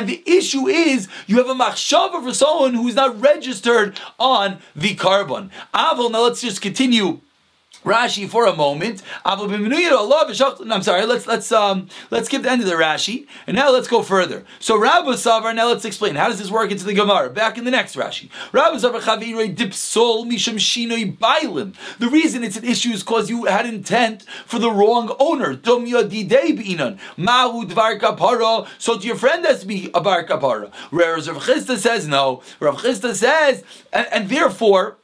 the 0.08 0.22
issue 0.26 0.68
is 0.68 1.08
you 1.26 1.36
have 1.36 1.48
a 1.48 1.54
machshava 1.54 2.22
for 2.22 2.34
someone 2.34 2.74
who 2.74 2.88
is 2.88 2.94
not 2.94 3.13
registered 3.20 3.98
on 4.18 4.58
the 4.74 4.94
carbon. 4.94 5.50
Avol, 5.72 6.10
now 6.10 6.22
let's 6.22 6.40
just 6.40 6.60
continue 6.60 7.20
Rashi 7.84 8.28
for 8.28 8.46
a 8.46 8.54
moment. 8.54 9.02
I'm 9.24 10.82
sorry. 10.82 11.06
Let's 11.06 11.26
let's 11.26 11.52
um 11.52 11.88
let's 12.10 12.26
skip 12.26 12.42
the 12.42 12.50
end 12.50 12.62
of 12.62 12.68
the 12.68 12.74
Rashi, 12.74 13.26
and 13.46 13.56
now 13.56 13.70
let's 13.70 13.88
go 13.88 14.02
further. 14.02 14.44
So 14.58 14.78
Rabbi 14.78 15.12
Savar. 15.12 15.54
Now 15.54 15.68
let's 15.68 15.84
explain 15.84 16.14
how 16.16 16.28
does 16.28 16.38
this 16.38 16.50
work 16.50 16.70
into 16.70 16.84
the 16.84 16.94
Gemara. 16.94 17.30
Back 17.30 17.58
in 17.58 17.64
the 17.64 17.70
next 17.70 17.96
Rashi. 17.96 18.30
Rabbi 18.52 18.76
Savar 18.76 19.00
Chavirei 19.00 19.54
Dipsol 19.54 20.26
Misham 20.26 20.56
Shinoi 20.56 21.16
Bailim. 21.16 21.74
The 21.98 22.08
reason 22.08 22.42
it's 22.42 22.56
an 22.56 22.64
issue 22.64 22.90
is 22.90 23.02
because 23.02 23.28
you 23.30 23.44
had 23.44 23.66
intent 23.66 24.22
for 24.46 24.58
the 24.58 24.70
wrong 24.70 25.14
owner. 25.18 25.54
Dom 25.54 25.86
Yodidei 25.86 26.58
Binan 26.58 26.98
Mahu 27.16 27.66
Dvar 27.66 28.00
Kapara. 28.00 28.66
So 28.78 28.98
to 28.98 29.06
your 29.06 29.16
friend 29.16 29.44
to 29.44 29.66
be 29.66 29.90
a 29.94 30.00
Bar 30.00 30.24
Kapara. 30.24 30.72
Whereas 30.90 31.28
Rav 31.28 31.42
Chisda 31.44 31.76
says 31.76 32.08
no. 32.08 32.42
Rav 32.60 32.78
Chisda 32.78 33.14
says, 33.14 33.62
and, 33.92 34.06
and 34.10 34.28
therefore. 34.28 34.96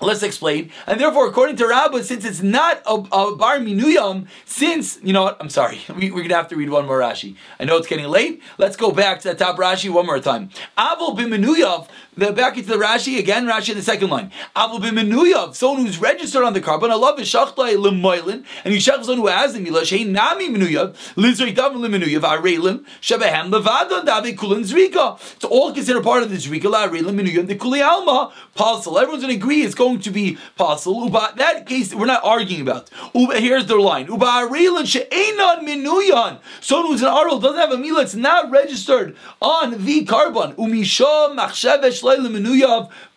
Let's 0.00 0.22
explain. 0.22 0.70
And 0.86 1.00
therefore, 1.00 1.26
according 1.26 1.56
to 1.56 1.66
Rabbah, 1.66 2.02
since 2.02 2.24
it's 2.24 2.40
not 2.40 2.82
a, 2.86 2.94
a 2.94 3.36
bar 3.36 3.58
minuyam, 3.58 4.28
since, 4.44 4.98
you 5.02 5.12
know 5.12 5.24
what, 5.24 5.36
I'm 5.40 5.50
sorry, 5.50 5.80
we, 5.96 6.08
are 6.08 6.10
going 6.10 6.28
to 6.28 6.36
have 6.36 6.48
to 6.48 6.56
read 6.56 6.70
one 6.70 6.86
more 6.86 7.00
Rashi. 7.00 7.36
I 7.58 7.64
know 7.64 7.76
it's 7.76 7.88
getting 7.88 8.06
late. 8.06 8.40
Let's 8.58 8.76
go 8.76 8.92
back 8.92 9.20
to 9.20 9.28
that 9.28 9.38
top 9.38 9.56
Rashi 9.56 9.90
one 9.90 10.06
more 10.06 10.20
time. 10.20 10.50
Avol 10.76 11.16
b'minuyav, 11.16 11.88
the, 12.18 12.32
back 12.32 12.58
into 12.58 12.70
the 12.70 12.76
Rashi, 12.76 13.18
again, 13.18 13.46
Rashi 13.46 13.70
in 13.70 13.76
the 13.76 13.82
second 13.82 14.10
line. 14.10 14.32
Avol 14.56 14.80
b'minuyav, 14.80 15.54
someone 15.54 15.86
who's 15.86 15.98
registered 15.98 16.42
on 16.42 16.52
the 16.52 16.60
carbon, 16.60 16.90
I 16.90 16.94
love 16.94 17.18
it, 17.20 17.22
shachlai 17.22 17.78
l'moilin, 17.78 18.44
and 18.64 18.74
you 18.74 18.80
shach 18.80 19.04
someone 19.04 19.18
who 19.18 19.26
has 19.28 19.54
the 19.54 19.60
milah, 19.60 19.82
shein 19.82 20.08
nami 20.08 20.48
minuyav, 20.48 20.96
lizrei 21.14 21.54
dav 21.54 21.76
l'minuyav, 21.76 22.20
arelim, 22.22 22.84
shebehem 23.00 23.50
levadon 23.50 24.04
davi 24.04 24.36
kulin 24.36 24.62
zrika. 24.64 25.18
It's 25.36 25.44
all 25.44 25.72
considered 25.72 26.02
part 26.02 26.24
of 26.24 26.30
the 26.30 26.36
zrika, 26.36 26.62
la'arelim, 26.62 27.20
minuyav, 27.20 27.46
the 27.46 27.54
kuli 27.54 27.80
alma, 27.80 28.32
Pasul. 28.56 29.00
Everyone's 29.00 29.22
going 29.22 29.38
to 29.38 29.40
agree 29.40 29.62
it's 29.62 29.76
going 29.76 30.00
to 30.00 30.10
be 30.10 30.36
Pasul. 30.58 31.04
Uba, 31.04 31.34
that 31.36 31.66
case, 31.66 31.94
we're 31.94 32.06
not 32.06 32.24
arguing 32.24 32.62
about. 32.62 32.90
Uba, 33.14 33.38
here's 33.38 33.66
their 33.66 33.78
line. 33.78 34.06
Uba 34.08 34.26
arelim, 34.26 34.86
she'enan 34.86 35.64
minuyan. 35.64 36.40
Someone 36.60 36.92
who's 36.92 37.02
an 37.02 37.08
arul 37.08 37.38
doesn't 37.38 37.58
have 37.58 37.70
a 37.70 37.76
milah, 37.76 38.02
it's 38.02 38.16
not 38.16 38.50
registered 38.50 39.16
on 39.40 39.84
the 39.84 40.04
carbon. 40.04 40.54
Umisha 40.54 41.36
machshevesh. 41.36 42.07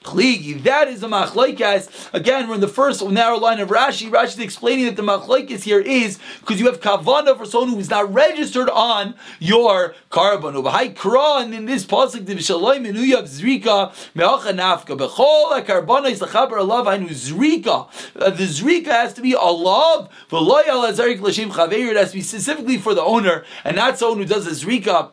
That 0.03 0.87
is 0.87 1.03
a 1.03 1.07
machlaikas. 1.07 2.13
Again, 2.13 2.47
we're 2.47 2.55
in 2.55 2.61
the 2.61 2.67
first 2.67 3.05
narrow 3.05 3.37
line 3.37 3.59
of 3.59 3.69
Rashi. 3.69 4.09
Rashi 4.09 4.29
is 4.29 4.39
explaining 4.39 4.85
that 4.85 4.95
the 4.95 5.03
machlaikas 5.03 5.61
here 5.61 5.79
is 5.79 6.17
because 6.39 6.59
you 6.59 6.65
have 6.65 6.81
kavana 6.81 7.37
for 7.37 7.45
someone 7.45 7.69
who 7.69 7.79
is 7.79 7.89
not 7.89 8.11
registered 8.11 8.69
on 8.69 9.13
your 9.39 9.93
carbon. 10.09 10.55
And 10.55 11.53
in 11.53 11.65
this 11.65 11.85
pasuk, 11.85 12.25
zrika 13.31 13.93
me'acha 14.15 14.53
nafka 14.53 14.97
bechol 14.97 15.65
karbana 15.65 16.09
is 16.09 16.19
lechaber 16.19 16.57
alav 16.57 16.85
hainu 16.85 17.09
zrika. 17.09 17.87
Uh, 18.15 18.29
the 18.31 18.43
zrika 18.43 18.87
has 18.87 19.13
to 19.13 19.21
be 19.21 19.33
alav 19.33 20.09
v'loy 20.29 20.67
al 20.67 20.91
azarik 20.91 21.21
l'shem 21.21 21.51
chaveir. 21.51 21.91
It 21.91 21.97
has 21.97 22.11
to 22.11 22.17
be 22.17 22.21
specifically 22.21 22.77
for 22.77 22.93
the 22.93 23.03
owner 23.03 23.45
and 23.63 23.75
not 23.75 23.97
someone 23.97 24.19
who 24.19 24.25
does 24.25 24.47
a 24.47 24.65
zrika 24.65 25.11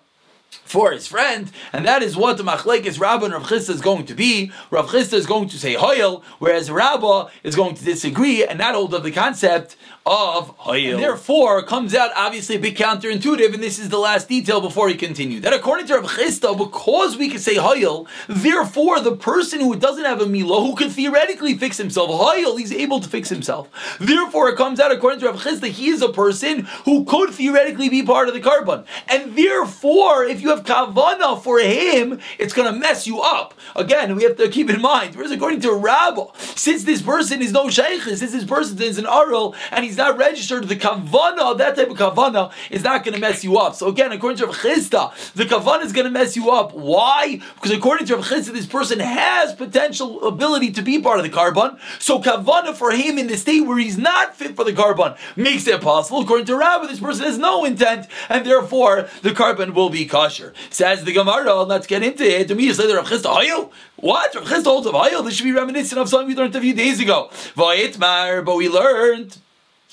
for 0.51 0.93
his 0.93 1.07
friend, 1.07 1.51
and 1.73 1.85
that 1.87 2.03
is 2.03 2.17
what 2.17 2.37
the 2.37 2.43
machlekes 2.43 3.01
Rabbah 3.01 3.25
and 3.25 3.35
Rav 3.35 3.45
Chisda 3.45 3.71
is 3.71 3.81
going 3.81 4.05
to 4.07 4.15
be. 4.15 4.53
Rav 4.71 4.89
Chisda 4.91 5.15
is 5.15 5.27
going 5.27 5.49
to 5.49 5.59
say 5.59 5.75
Hoyel, 5.75 6.23
whereas 6.39 6.71
Rabbah 6.71 7.31
is 7.43 7.57
going 7.57 7.75
to 7.75 7.85
disagree 7.85 8.45
and 8.45 8.59
not 8.59 8.75
hold 8.75 8.93
of 8.93 9.03
the 9.03 9.11
concept 9.11 9.77
of 10.05 10.57
Hoyel. 10.59 10.95
And 10.95 11.03
therefore, 11.03 11.63
comes 11.63 11.95
out 11.95 12.11
obviously 12.17 12.57
a 12.57 12.59
bit 12.59 12.77
counterintuitive, 12.77 13.55
and 13.55 13.63
this 13.63 13.79
is 13.79 13.89
the 13.89 13.99
last 13.99 14.29
detail 14.29 14.61
before 14.61 14.89
he 14.89 14.95
continued. 14.95 15.43
That 15.43 15.53
according 15.53 15.87
to 15.87 15.95
Rav 15.95 16.11
Chisda, 16.11 16.57
because 16.57 17.17
we 17.17 17.29
can 17.29 17.39
say 17.39 17.57
Hoyel, 17.57 18.07
therefore 18.27 19.01
the 19.01 19.17
person 19.17 19.61
who 19.61 19.77
doesn't 19.77 20.05
have 20.05 20.21
a 20.21 20.27
Mila, 20.27 20.61
who 20.61 20.77
could 20.77 20.93
theoretically 20.93 21.55
fix 21.57 21.77
himself, 21.79 22.11
Hoyel, 22.11 22.59
he's 22.59 22.73
able 22.73 23.01
to 23.01 23.09
fix 23.09 23.29
himself. 23.29 23.71
Therefore, 24.01 24.49
it 24.51 24.57
comes 24.57 24.81
out 24.81 24.93
according 24.93 25.21
to 25.21 25.27
Rav 25.27 25.43
Chisda, 25.43 25.69
he 25.69 25.89
is 25.89 26.03
a 26.03 26.09
person 26.11 26.67
who 26.85 27.05
could 27.05 27.31
theoretically 27.31 27.89
be 27.89 28.03
part 28.03 28.29
of 28.29 28.35
the 28.35 28.41
korban. 28.41 28.85
And 29.09 29.37
therefore, 29.37 30.25
if 30.25 30.38
you 30.41 30.51
have 30.51 30.65
kavana 30.65 31.43
for 31.43 31.59
him, 31.59 32.21
it's 32.39 32.53
going 32.53 32.73
to 32.73 32.79
mess 32.79 33.07
you 33.07 33.21
up. 33.21 33.55
Again, 33.77 34.17
we 34.17 34.23
have 34.25 34.37
to 34.37 34.49
keep 34.49 34.71
in 34.71 34.81
mind, 34.81 35.15
whereas 35.15 35.31
according 35.31 35.61
to 35.61 35.73
rabbi, 35.73 36.25
since 36.37 36.85
this 36.85 37.03
person 37.03 37.43
is 37.43 37.53
no 37.53 37.71
sheikh, 37.71 38.03
since 38.03 38.21
this 38.21 38.45
person 38.45 38.81
is 38.83 38.99
an 38.99 39.07
aral, 39.07 39.55
and 39.71 39.85
he's 39.85 39.97
not 39.97 40.17
registered, 40.17 40.69
the 40.69 40.77
kavana, 40.77 41.57
that 41.59 41.77
type 41.77 41.91
of 41.91 41.97
kavana, 41.97 42.53
is 42.71 42.83
not 42.83 43.05
going 43.05 43.15
to 43.15 43.21
mess 43.21 43.45
you 43.45 43.59
up. 43.59 43.75
So 43.75 43.89
again, 43.89 44.13
according 44.13 44.39
to 44.39 44.47
Rav 44.47 44.57
Chisda, 44.57 45.33
the 45.35 45.45
kavana 45.45 45.85
is 45.85 45.93
going 45.93 46.07
to 46.07 46.11
mess 46.11 46.37
you 46.37 46.51
up. 46.51 46.75
Why? 46.75 47.41
Because 47.55 47.71
according 47.71 48.07
to 48.07 48.17
Rav 48.17 48.25
Chisda, 48.25 48.53
this 48.53 48.67
person 48.67 49.01
has 49.01 49.55
potential 49.55 50.27
ability 50.27 50.73
to 50.73 50.83
be 50.83 51.01
part 51.01 51.19
of 51.19 51.25
the 51.25 51.31
korban. 51.31 51.79
So 51.99 52.21
kavana 52.21 52.75
for 52.75 52.93
him 52.93 53.19
in 53.19 53.27
the 53.27 53.37
state 53.37 53.61
where 53.61 53.79
he's 53.79 53.99
not 53.99 54.37
fit 54.37 54.57
for 54.57 54.65
the 54.65 54.73
korban 54.73 55.17
makes 55.37 55.67
it 55.67 55.81
possible. 55.81 56.21
According 56.21 56.47
to 56.47 56.57
Rabbi, 56.57 56.87
this 56.87 57.01
person 57.01 57.25
has 57.25 57.39
no 57.39 57.65
intent, 57.65 58.07
and 58.29 58.45
therefore 58.45 59.09
the 59.23 59.31
korban 59.31 59.75
will 59.75 59.91
be 59.91 60.07
kosher. 60.29 60.53
Says 60.71 61.05
the 61.05 61.13
Gemara, 61.13 61.63
let's 61.63 61.87
get 61.87 62.03
into 62.03 62.25
it. 62.25 62.49
To 62.49 62.55
me, 62.55 62.65
you 62.65 62.75
say 62.75 62.93
Rav 62.93 63.07
Chisda 63.07 63.35
Hayil? 63.35 63.71
What? 63.97 64.35
Rav 64.35 64.45
Chisda 64.45 64.65
holds 64.65 64.87
of 64.87 64.95
Hayil? 64.95 65.25
This 65.25 65.35
should 65.35 65.45
be 65.45 65.53
reminiscent 65.53 66.01
of 66.01 66.09
something 66.09 66.29
we 66.29 66.35
learned 66.35 66.55
a 66.55 66.61
few 66.61 66.75
days 66.75 67.01
ago. 67.01 67.29
Vayitmar, 67.57 68.45
but 68.45 68.57
we 68.57 68.69
learned 68.69 69.39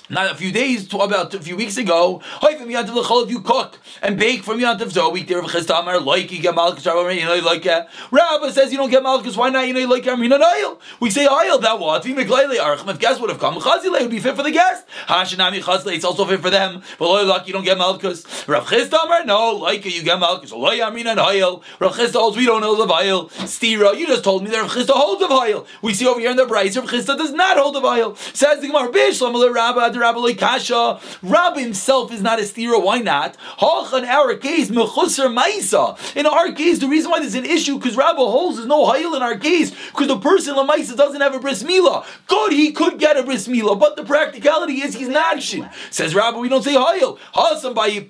not 0.07 0.31
a 0.31 0.35
few 0.35 0.51
days, 0.51 0.87
about 0.93 1.33
a 1.33 1.39
few 1.39 1.55
weeks 1.55 1.77
ago, 1.77 2.21
if 2.43 3.29
you 3.31 3.41
cook 3.41 3.79
and 4.03 4.19
bake 4.19 4.43
from 4.43 4.59
so 4.91 5.07
a 5.07 5.09
week 5.09 5.27
there 5.27 5.39
of 5.39 5.45
Chistamar, 5.45 6.05
like 6.05 6.31
you 6.31 6.41
get 6.41 6.53
Malchus, 6.53 6.85
like 6.85 7.65
Rabbi 8.11 8.49
says 8.51 8.71
you 8.71 8.77
don't 8.77 8.91
get 8.91 9.01
Malchus, 9.01 9.35
why 9.35 9.49
not? 9.49 9.67
You 9.67 9.73
know, 9.73 9.87
like 9.87 10.05
Amina 10.05 10.35
oil. 10.35 10.79
We 10.99 11.09
say 11.09 11.27
oil, 11.27 11.57
that 11.57 11.79
what? 11.79 12.05
If 12.05 12.99
guests 12.99 13.19
would 13.19 13.29
have 13.31 13.39
come, 13.39 13.55
Chazile 13.55 14.01
would 14.01 14.11
be 14.11 14.19
fit 14.19 14.35
for 14.35 14.43
the 14.43 14.51
guest. 14.51 14.85
Hashanami 15.07 15.61
Chazile, 15.61 15.95
it's 15.95 16.05
also 16.05 16.25
fit 16.25 16.39
for 16.39 16.51
them. 16.51 16.83
But 16.99 17.25
like 17.25 17.47
you 17.47 17.53
don't 17.53 17.65
get 17.65 17.77
Malchus. 17.77 18.47
Rav 18.47 18.67
Chistamar, 18.67 19.25
no, 19.25 19.53
like 19.53 19.85
you 19.85 20.03
get 20.03 20.19
Malchus. 20.19 20.51
Loy 20.51 20.85
Amina 20.85 21.15
oil. 21.19 21.63
Rav 21.79 21.95
Chisda 21.95 22.13
holds, 22.13 22.37
we 22.37 22.45
don't 22.45 22.61
know 22.61 22.75
the 22.75 22.93
oil. 22.93 23.29
Stira, 23.29 23.97
you 23.97 24.05
just 24.05 24.23
told 24.23 24.43
me 24.43 24.51
that 24.51 24.61
Rav 24.61 24.71
Chisda 24.71 24.91
holds 24.91 25.23
of 25.23 25.31
oil. 25.31 25.65
We 25.81 25.95
see 25.95 26.05
over 26.07 26.19
here 26.19 26.29
in 26.29 26.37
the 26.37 26.45
Bryce, 26.45 26.77
Rav 26.77 26.85
Chisda 26.85 27.17
does 27.17 27.31
not 27.31 27.57
hold 27.57 27.73
the 27.73 27.81
oil. 27.83 28.15
Says 28.15 28.61
the 28.61 28.67
Gemara, 28.67 28.91
Bishlam, 28.91 29.33
Rabbi, 29.53 29.84
Rabbi 29.93 30.33
Kasha. 30.33 30.99
Rabbi 31.21 31.59
himself 31.59 32.11
is 32.11 32.21
not 32.21 32.39
a 32.39 32.43
stira. 32.43 32.81
Why 32.81 32.99
not? 32.99 33.35
In 33.35 34.05
our 34.05 34.35
case, 34.35 34.69
mechusar 34.69 35.35
Maisa. 35.35 36.15
In 36.15 36.25
our 36.25 36.51
case, 36.53 36.79
the 36.79 36.87
reason 36.87 37.11
why 37.11 37.19
there's 37.19 37.35
an 37.35 37.45
issue 37.45 37.77
because 37.77 37.97
Rabbi 37.97 38.17
holds 38.17 38.57
there's 38.57 38.67
no 38.67 38.85
hayil 38.85 39.15
in 39.15 39.21
our 39.21 39.37
case 39.37 39.71
because 39.91 40.07
the 40.07 40.17
person 40.17 40.55
Lamaisa 40.55 40.95
doesn't 40.95 41.19
have 41.21 41.35
a 41.35 41.39
bris 41.39 41.63
milah. 41.63 42.05
Good, 42.27 42.53
he 42.53 42.71
could 42.71 42.97
get 42.99 43.17
a 43.17 43.23
bris 43.23 43.47
milah, 43.47 43.79
but 43.79 43.95
the 43.95 44.03
practicality 44.03 44.81
is 44.81 44.95
he's 44.95 45.09
not 45.09 45.35
action. 45.35 45.69
Says 45.91 46.15
Rabbi, 46.15 46.37
we 46.37 46.49
don't 46.49 46.63
say 46.63 46.75
hayil. 46.75 47.17
Hasam 47.33 47.75
by 47.75 48.07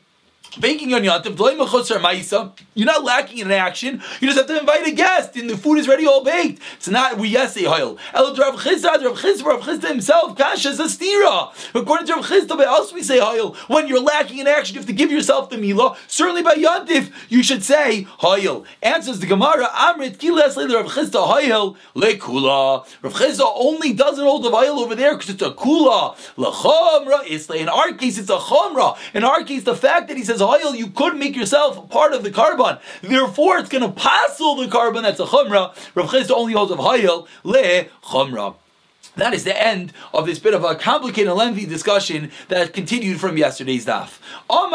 baking 0.60 0.94
on 0.94 1.04
Ma'isa, 1.04 2.52
you're 2.74 2.86
not 2.86 3.04
lacking 3.04 3.40
in 3.40 3.52
action. 3.52 4.02
You 4.20 4.28
just 4.28 4.38
have 4.38 4.48
to 4.48 4.60
invite 4.60 4.86
a 4.88 4.92
guest, 4.92 5.36
and 5.36 5.50
the 5.50 5.58
food 5.58 5.78
is 5.78 5.88
ready 5.88 6.06
all 6.06 6.24
baked. 6.24 6.62
It's 6.76 6.88
not 6.88 7.18
we 7.18 7.30
yes 7.30 7.54
say 7.54 7.66
oil. 7.66 7.98
El 8.14 8.36
Rav 8.36 8.56
Chisda, 8.56 9.04
Rav 9.04 9.18
Chisda, 9.18 9.46
Rav 9.46 9.62
Chisda 9.62 9.88
himself, 9.88 10.38
Kasha 10.38 10.70
stira. 10.70 11.54
According 11.74 12.08
to 12.08 12.16
Rav 12.16 12.26
Chisda, 12.26 12.58
by 12.58 12.66
us 12.66 12.94
we 12.94 13.02
say 13.02 13.20
oil. 13.20 13.54
When 13.68 13.88
you're 13.88 14.02
lacking 14.02 14.40
in 14.40 14.48
action, 14.48 14.76
you 14.76 14.80
have 14.82 14.88
to 14.88 14.94
give 14.94 15.12
yourself 15.12 15.50
the 15.50 15.58
milah. 15.58 15.98
Certainly 16.08 16.44
by 16.44 16.56
Yantif, 16.56 17.12
you 17.30 17.44
should 17.44 17.64
say 17.64 18.08
oil. 18.24 18.66
Answers 18.82 19.20
the 19.20 19.28
Gemara, 19.28 19.68
Amrit 19.68 20.18
Kiles 20.18 20.58
Rav 20.58 20.86
Chisda 20.88 21.26
oil 21.26 21.78
lekula. 21.96 22.86
Rav 23.02 23.14
Chisda 23.14 23.52
only 23.56 23.94
doesn't 23.94 24.24
hold 24.24 24.44
the 24.44 24.50
oil 24.50 24.80
over 24.80 24.96
there 24.96 25.16
because 25.16 25.30
it's 25.30 25.42
a 25.42 25.52
kula. 25.52 26.16
Lachomra 26.38 27.56
In 27.56 27.70
our 27.70 27.94
case, 27.94 28.18
it's 28.18 28.30
a 28.30 28.38
chomra. 28.38 28.98
In 29.14 29.24
our 29.24 29.44
case, 29.44 29.64
the 29.64 29.76
fact 29.76 30.08
that 30.08 30.18
he 30.18 30.24
says 30.24 30.35
oil, 30.42 30.76
you 30.76 30.88
could 30.88 31.16
make 31.16 31.36
yourself 31.36 31.90
part 31.90 32.14
of 32.14 32.24
the 32.24 32.32
carbon. 32.32 32.78
Therefore, 33.02 33.58
it's 33.58 33.70
going 33.70 33.84
to 33.84 33.92
passel 33.92 34.56
the 34.56 34.68
carbon 34.68 35.04
that's 35.04 35.20
a 35.20 35.26
chumrah. 35.26 35.76
Rav 35.96 36.10
Chisda 36.10 36.32
only 36.32 36.54
holds 36.54 36.72
of 36.72 36.80
hayil 36.80 37.28
le 37.44 37.86
chumrah. 38.04 38.56
That 39.18 39.34
is 39.34 39.46
the 39.46 39.56
end 39.56 39.94
of 40.14 40.26
this 40.26 40.40
bit 40.40 40.54
of 40.54 40.64
a 40.64 40.76
complicated 40.76 41.30
and 41.30 41.38
lengthy 41.38 41.66
discussion 41.66 42.32
that 42.50 42.74
continued 42.74 43.20
from 43.20 43.38
yesterday's 43.38 43.86
daf. 43.86 44.20
Now 44.50 44.70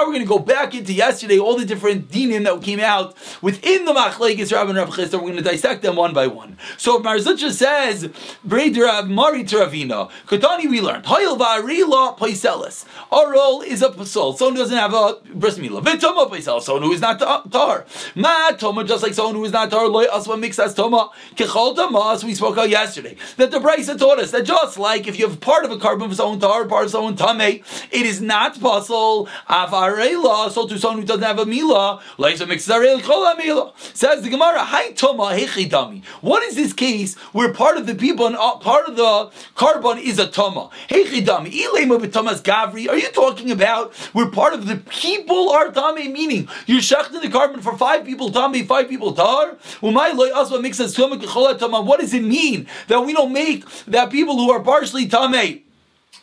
we're 0.00 0.12
going 0.12 0.20
to 0.20 0.28
go 0.28 0.38
back 0.38 0.74
into 0.74 0.92
yesterday, 0.92 1.38
all 1.38 1.56
the 1.56 1.64
different 1.64 2.10
dinim 2.10 2.44
that 2.44 2.62
came 2.62 2.80
out 2.80 3.16
within 3.40 3.86
the 3.86 3.92
machlekes 3.92 4.52
Rav 4.52 4.68
and 4.68 4.78
Rav 4.78 4.90
Chisda. 4.90 5.14
We're 5.14 5.20
going 5.20 5.36
to 5.36 5.42
dissect 5.42 5.82
them 5.82 5.96
one 5.96 6.12
by 6.12 6.26
one. 6.26 6.58
So 6.76 7.00
marzucha 7.00 7.50
says 7.50 8.08
breder 8.46 8.88
amari 8.88 9.44
to 9.44 9.56
Ravina. 9.56 10.10
Katani 10.26 10.68
we 10.68 10.80
learned 10.80 11.04
hayil 11.04 11.38
va'arila 11.38 12.18
paiselis. 12.18 12.84
Our 13.10 13.32
role 13.32 13.62
is 13.62 13.82
a 13.82 13.88
pasol. 13.88 14.36
Someone 14.36 14.56
doesn't 14.56 14.76
have 14.76 14.92
a 14.92 15.16
bris 15.34 15.58
milah. 15.58 15.82
Paiselis. 15.82 16.62
Someone 16.62 16.82
who 16.82 16.92
is 16.92 17.00
not 17.00 17.18
tar. 17.18 17.86
Ma 18.14 18.50
toma 18.50 18.84
just 18.84 19.02
like 19.02 19.14
someone 19.14 19.34
who 19.34 19.44
is 19.44 19.52
not 19.52 19.70
tar. 19.70 19.88
Loy 19.88 20.04
asma 20.04 20.34
mixas 20.34 20.76
toma. 20.76 21.10
Kechol 21.38 21.76
Damas, 21.76 22.24
we 22.24 22.34
spoke 22.34 22.54
about 22.54 22.68
yesterday, 22.68 23.14
that 23.36 23.52
the 23.52 23.60
Brisa 23.60 23.96
taught 23.96 24.18
us 24.18 24.32
that 24.32 24.44
just 24.44 24.76
like 24.76 25.06
if 25.06 25.16
you 25.16 25.28
have 25.28 25.38
part 25.38 25.64
of 25.64 25.70
a 25.70 25.78
carbon 25.78 26.10
of 26.10 26.20
own 26.20 26.40
tar, 26.40 26.64
part 26.64 26.86
of 26.86 26.94
own 26.96 27.14
tame, 27.14 27.62
it 27.92 28.06
is 28.06 28.20
not 28.20 28.60
possible 28.60 29.28
avarela, 29.48 30.50
so 30.50 30.66
to 30.66 30.76
someone 30.80 31.02
who 31.02 31.06
doesn't 31.06 31.22
have 31.22 31.38
a 31.38 31.46
mila, 31.46 32.02
like 32.16 32.36
some 32.38 32.48
mila. 32.48 33.72
Says 33.76 34.22
the 34.22 34.30
Gemara, 34.30 34.64
Hi 34.64 34.90
Toma 34.90 35.26
Hechidami. 35.26 36.04
What 36.22 36.42
is 36.42 36.56
this 36.56 36.72
case 36.72 37.14
where 37.32 37.52
part 37.52 37.76
of 37.76 37.86
the 37.86 37.94
people 37.94 38.26
and 38.26 38.34
uh, 38.34 38.56
part 38.56 38.88
of 38.88 38.96
the 38.96 39.30
carbon 39.54 39.98
is 39.98 40.18
a 40.18 40.26
Toma? 40.26 40.70
Hechidami, 40.88 41.52
Ilema 41.52 42.00
b'Tomas 42.00 42.42
Gavri. 42.42 42.88
Are 42.88 42.96
you 42.98 43.10
talking 43.10 43.52
about 43.52 43.94
where 44.12 44.28
part 44.28 44.54
of 44.54 44.66
the 44.66 44.78
people 44.78 45.50
are 45.50 45.70
Tame, 45.70 46.12
meaning 46.12 46.48
you're 46.66 46.80
shechting 46.80 47.22
the 47.22 47.28
korban 47.28 47.62
for 47.62 47.78
five 47.78 48.04
people 48.04 48.28
Tame, 48.32 48.66
five 48.66 48.88
people 48.88 49.12
Tar? 49.12 49.54
Umay 49.82 50.16
loy 50.16 50.32
asma 50.34 50.60
mixes 50.60 50.94
Toma 50.94 51.27
what 51.34 52.00
does 52.00 52.14
it 52.14 52.22
mean 52.22 52.66
that 52.88 53.04
we 53.04 53.12
don't 53.12 53.32
make 53.32 53.64
that 53.86 54.10
people 54.10 54.36
who 54.36 54.50
are 54.50 54.60
partially 54.60 55.08
tamei? 55.08 55.62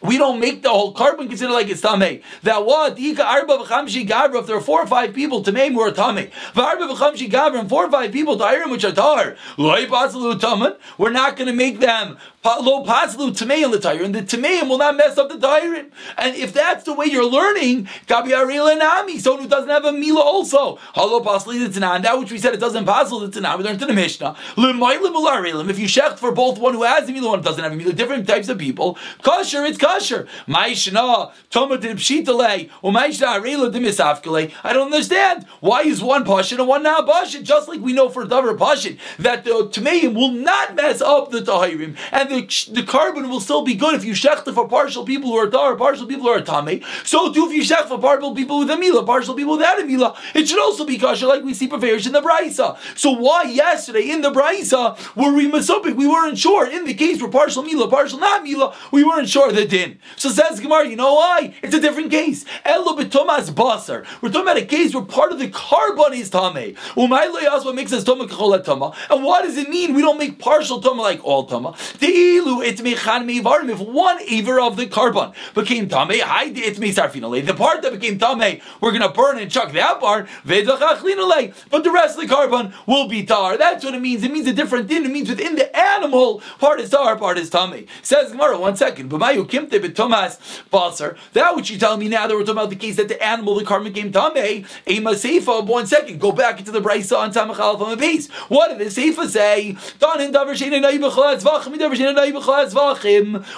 We 0.01 0.17
don't 0.17 0.39
make 0.39 0.61
the 0.61 0.69
whole 0.69 0.93
korban 0.93 1.29
consider 1.29 1.53
like 1.53 1.67
it's 1.67 1.81
tamei. 1.81 2.21
That 2.43 2.65
what 2.65 2.95
the 2.95 3.19
arba 3.21 3.57
v'chamshi 3.57 4.07
gavra. 4.07 4.41
If 4.41 4.47
there 4.47 4.57
are 4.57 4.61
four 4.61 4.81
or 4.81 4.87
five 4.87 5.13
people 5.13 5.41
to 5.41 5.51
name 5.51 5.73
who 5.73 5.81
are 5.81 5.91
tamei, 5.91 6.31
v'arba 6.53 6.93
v'chamshi 6.93 7.29
gavra, 7.29 7.59
and 7.61 7.69
four 7.69 7.85
or 7.85 7.91
five 7.91 8.11
people 8.11 8.37
to 8.37 8.43
iron 8.43 8.69
which 8.69 8.83
are 8.83 8.91
tar. 8.91 9.35
We're 9.57 11.11
not 11.11 11.37
going 11.37 11.47
to 11.47 11.53
make 11.53 11.79
them 11.79 12.17
lo 12.45 12.83
paslu 12.85 13.31
tameim 13.31 13.73
and 14.05 14.15
the 14.15 14.21
tameim 14.21 14.69
will 14.69 14.77
not 14.77 14.95
mess 14.95 15.17
up 15.17 15.29
the 15.29 15.39
tire. 15.39 15.87
And 16.17 16.35
if 16.35 16.53
that's 16.53 16.83
the 16.83 16.93
way 16.93 17.07
you're 17.07 17.25
learning, 17.25 17.89
gabi 18.07 18.29
arila 18.29 18.77
nami, 18.77 19.17
someone 19.19 19.43
who 19.43 19.49
doesn't 19.49 19.69
have 19.69 19.85
a 19.85 19.91
mila 19.91 20.21
also. 20.21 20.77
Halo 20.93 21.21
pasli 21.21 21.59
the 21.59 21.79
tanan, 21.79 22.03
that 22.03 22.19
which 22.19 22.31
we 22.31 22.37
said 22.37 22.53
it 22.53 22.59
doesn't 22.59 22.85
paslu 22.85 23.31
the 23.31 23.39
tanan, 23.39 23.57
we 23.57 23.63
learned 23.63 23.81
in 23.81 23.87
the 23.87 23.93
Mishnah. 23.93 24.35
If 24.57 25.79
you 25.79 25.87
shecht 25.87 26.19
for 26.19 26.31
both 26.31 26.59
one 26.59 26.75
who 26.75 26.83
has 26.83 27.09
a 27.09 27.11
mila, 27.11 27.29
one 27.29 27.39
who 27.39 27.45
doesn't 27.45 27.63
have 27.63 27.73
a 27.73 27.75
mila, 27.75 27.93
different 27.93 28.27
types 28.27 28.49
of 28.49 28.57
people, 28.57 28.97
kosher, 29.23 29.63
it's 29.65 29.74
kosher. 29.77 30.27
Maishna, 30.47 31.31
toma 31.49 31.77
de 31.77 31.93
pshitale, 31.95 32.69
or 32.81 32.91
maishna 32.91 33.39
arila 33.39 33.71
de 33.71 33.79
misafkale. 33.79 34.51
I 34.63 34.73
don't 34.73 34.91
understand. 34.91 35.45
Why 35.59 35.81
is 35.81 36.01
one 36.01 36.25
pashin 36.25 36.59
and 36.59 36.67
one 36.67 36.83
not 36.83 37.07
pashin? 37.07 37.43
Just 37.43 37.67
like 37.67 37.81
we 37.81 37.93
know 37.93 38.09
for 38.09 38.25
davar 38.25 38.57
pashin, 38.57 38.97
that 39.19 39.43
the 39.43 39.51
tameim 39.71 40.13
will 40.15 40.31
not 40.31 40.75
mess 40.75 41.01
up 41.01 41.31
the 41.31 41.41
tahirim, 41.41 41.97
and 42.11 42.29
the 42.29 42.45
the, 42.71 42.83
korban 42.83 43.29
will 43.29 43.39
still 43.39 43.63
be 43.63 43.75
good 43.75 43.95
if 43.95 44.05
you 44.05 44.13
shechta 44.13 44.53
for 44.53 44.67
partial 44.67 45.03
people 45.03 45.29
who 45.31 45.37
are 45.37 45.49
tar, 45.49 45.75
partial 45.75 46.05
people 46.05 46.23
who 46.23 46.29
are 46.29 46.41
tame. 46.41 46.81
So 47.03 47.31
too 47.33 47.47
if 47.47 47.53
you 47.53 47.63
shech 47.63 47.87
for 47.87 47.99
partial 47.99 48.35
people 48.35 48.59
with 48.59 48.69
a 48.69 48.77
mila, 48.77 49.05
partial 49.05 49.33
people 49.33 49.57
without 49.57 49.81
a 49.81 49.85
mila, 49.85 50.17
it 50.33 50.47
should 50.47 50.59
also 50.59 50.85
be 50.85 50.97
kosher 50.97 51.27
like 51.27 51.43
we 51.43 51.53
see 51.53 51.67
preparation 51.67 52.15
in 52.15 52.21
the 52.21 52.27
brisa. 52.27 52.77
So 52.95 53.11
why 53.11 53.43
yesterday 53.43 54.09
in 54.11 54.21
the 54.21 54.31
brisa 54.31 54.97
were 55.15 55.33
we 55.33 55.49
masopik? 55.49 55.95
We 55.95 56.07
weren't 56.07 56.37
sure. 56.37 56.69
In 56.69 56.85
the 56.85 56.93
case 56.93 57.19
for 57.19 57.29
partial 57.29 57.63
mila, 57.63 57.89
partial 57.89 58.19
not 58.19 58.43
mila, 58.43 58.75
we 58.91 59.03
weren't 59.03 59.29
sure. 59.29 59.51
The 59.51 59.64
din. 59.67 59.99
So 60.15 60.29
says 60.29 60.59
Gemara, 60.59 60.87
you 60.87 60.95
know 60.95 61.13
why? 61.15 61.53
It's 61.61 61.73
a 61.73 61.79
different 61.79 62.11
case. 62.11 62.45
Elo 62.63 62.95
b'tomas 62.95 63.49
basar. 63.51 64.05
We're 64.21 64.29
talking 64.29 64.43
about 64.43 64.57
a 64.57 64.65
case 64.65 64.93
where 64.93 65.03
part 65.03 65.31
of 65.31 65.39
the 65.39 65.49
carbon 65.49 66.13
is 66.13 66.29
tame. 66.29 66.75
Umay 66.95 67.31
lo 67.31 67.73
makes 67.73 67.93
us 67.93 68.03
tama 68.03 68.27
kachol 68.27 68.63
tama. 68.63 68.93
And 69.09 69.23
what 69.23 69.43
does 69.43 69.57
it 69.57 69.69
mean? 69.69 69.93
We 69.93 70.01
don't 70.01 70.17
make 70.17 70.39
partial 70.39 70.81
tama 70.81 71.01
like 71.01 71.23
all 71.23 71.45
tama. 71.45 71.73
Teilu 71.73 72.65
it 72.65 72.77
meivarim. 72.77 73.69
If 73.69 73.79
one 73.79 74.21
aver 74.27 74.59
of 74.59 74.77
the 74.77 74.87
carbon 74.87 75.31
became 75.53 75.87
tame, 75.89 76.19
hide 76.21 76.57
it. 76.57 76.75
The 76.75 77.53
part 77.55 77.81
that 77.81 77.91
became 77.91 78.17
tame, 78.19 78.61
we're 78.81 78.97
to 78.97 79.09
burn 79.09 79.37
and 79.37 79.51
chuck 79.51 79.71
that 79.73 79.99
part. 79.99 80.27
But 80.45 80.65
the 80.65 81.91
rest 81.93 82.15
of 82.15 82.21
the 82.21 82.27
carbon 82.27 82.73
will 82.87 83.07
be 83.07 83.25
tar. 83.25 83.57
That's 83.57 83.83
what 83.83 83.93
it 83.93 84.01
means. 84.01 84.23
It 84.23 84.31
means 84.31 84.47
a 84.47 84.53
different 84.53 84.87
thing. 84.87 85.05
It 85.05 85.11
means 85.11 85.29
within 85.29 85.55
the 85.55 85.75
animal, 85.77 86.41
part 86.59 86.79
is 86.79 86.89
tar, 86.89 87.15
part 87.17 87.37
is 87.37 87.49
tame. 87.49 87.85
Says 88.01 88.31
Gemara, 88.31 88.57
one 88.57 88.75
second. 88.75 89.09
But 89.09 89.19
B'mayu 89.19 89.47
kimte 89.55 89.79
b'tomas 89.79 90.37
basar. 90.71 91.17
That 91.33 91.55
which 91.55 91.69
you 91.69 91.77
tell 91.77 91.97
me 91.97 92.09
now 92.09 92.27
that 92.27 92.33
we're 92.33 92.41
talking 92.41 92.53
about 92.53 92.69
the 92.69 92.75
case 92.75 92.97
that 92.97 93.07
the 93.07 93.21
animal, 93.23 93.55
the 93.55 93.63
carbon 93.63 93.93
came 93.93 94.11
tame. 94.11 94.65
Ema 94.87 95.11
seifa. 95.11 95.65
One 95.65 95.85
second. 95.85 96.19
Go 96.19 96.31
back 96.31 96.59
into 96.59 96.71
the 96.71 96.81
brisa 96.81 97.17
on 97.17 97.31
tamachal 97.31 97.77
from 97.77 97.91
a 97.91 97.97
base. 97.97 98.29
What 98.49 98.69
did 98.69 98.79
the 98.79 98.85
seifa 98.85 99.27
say? 99.27 99.75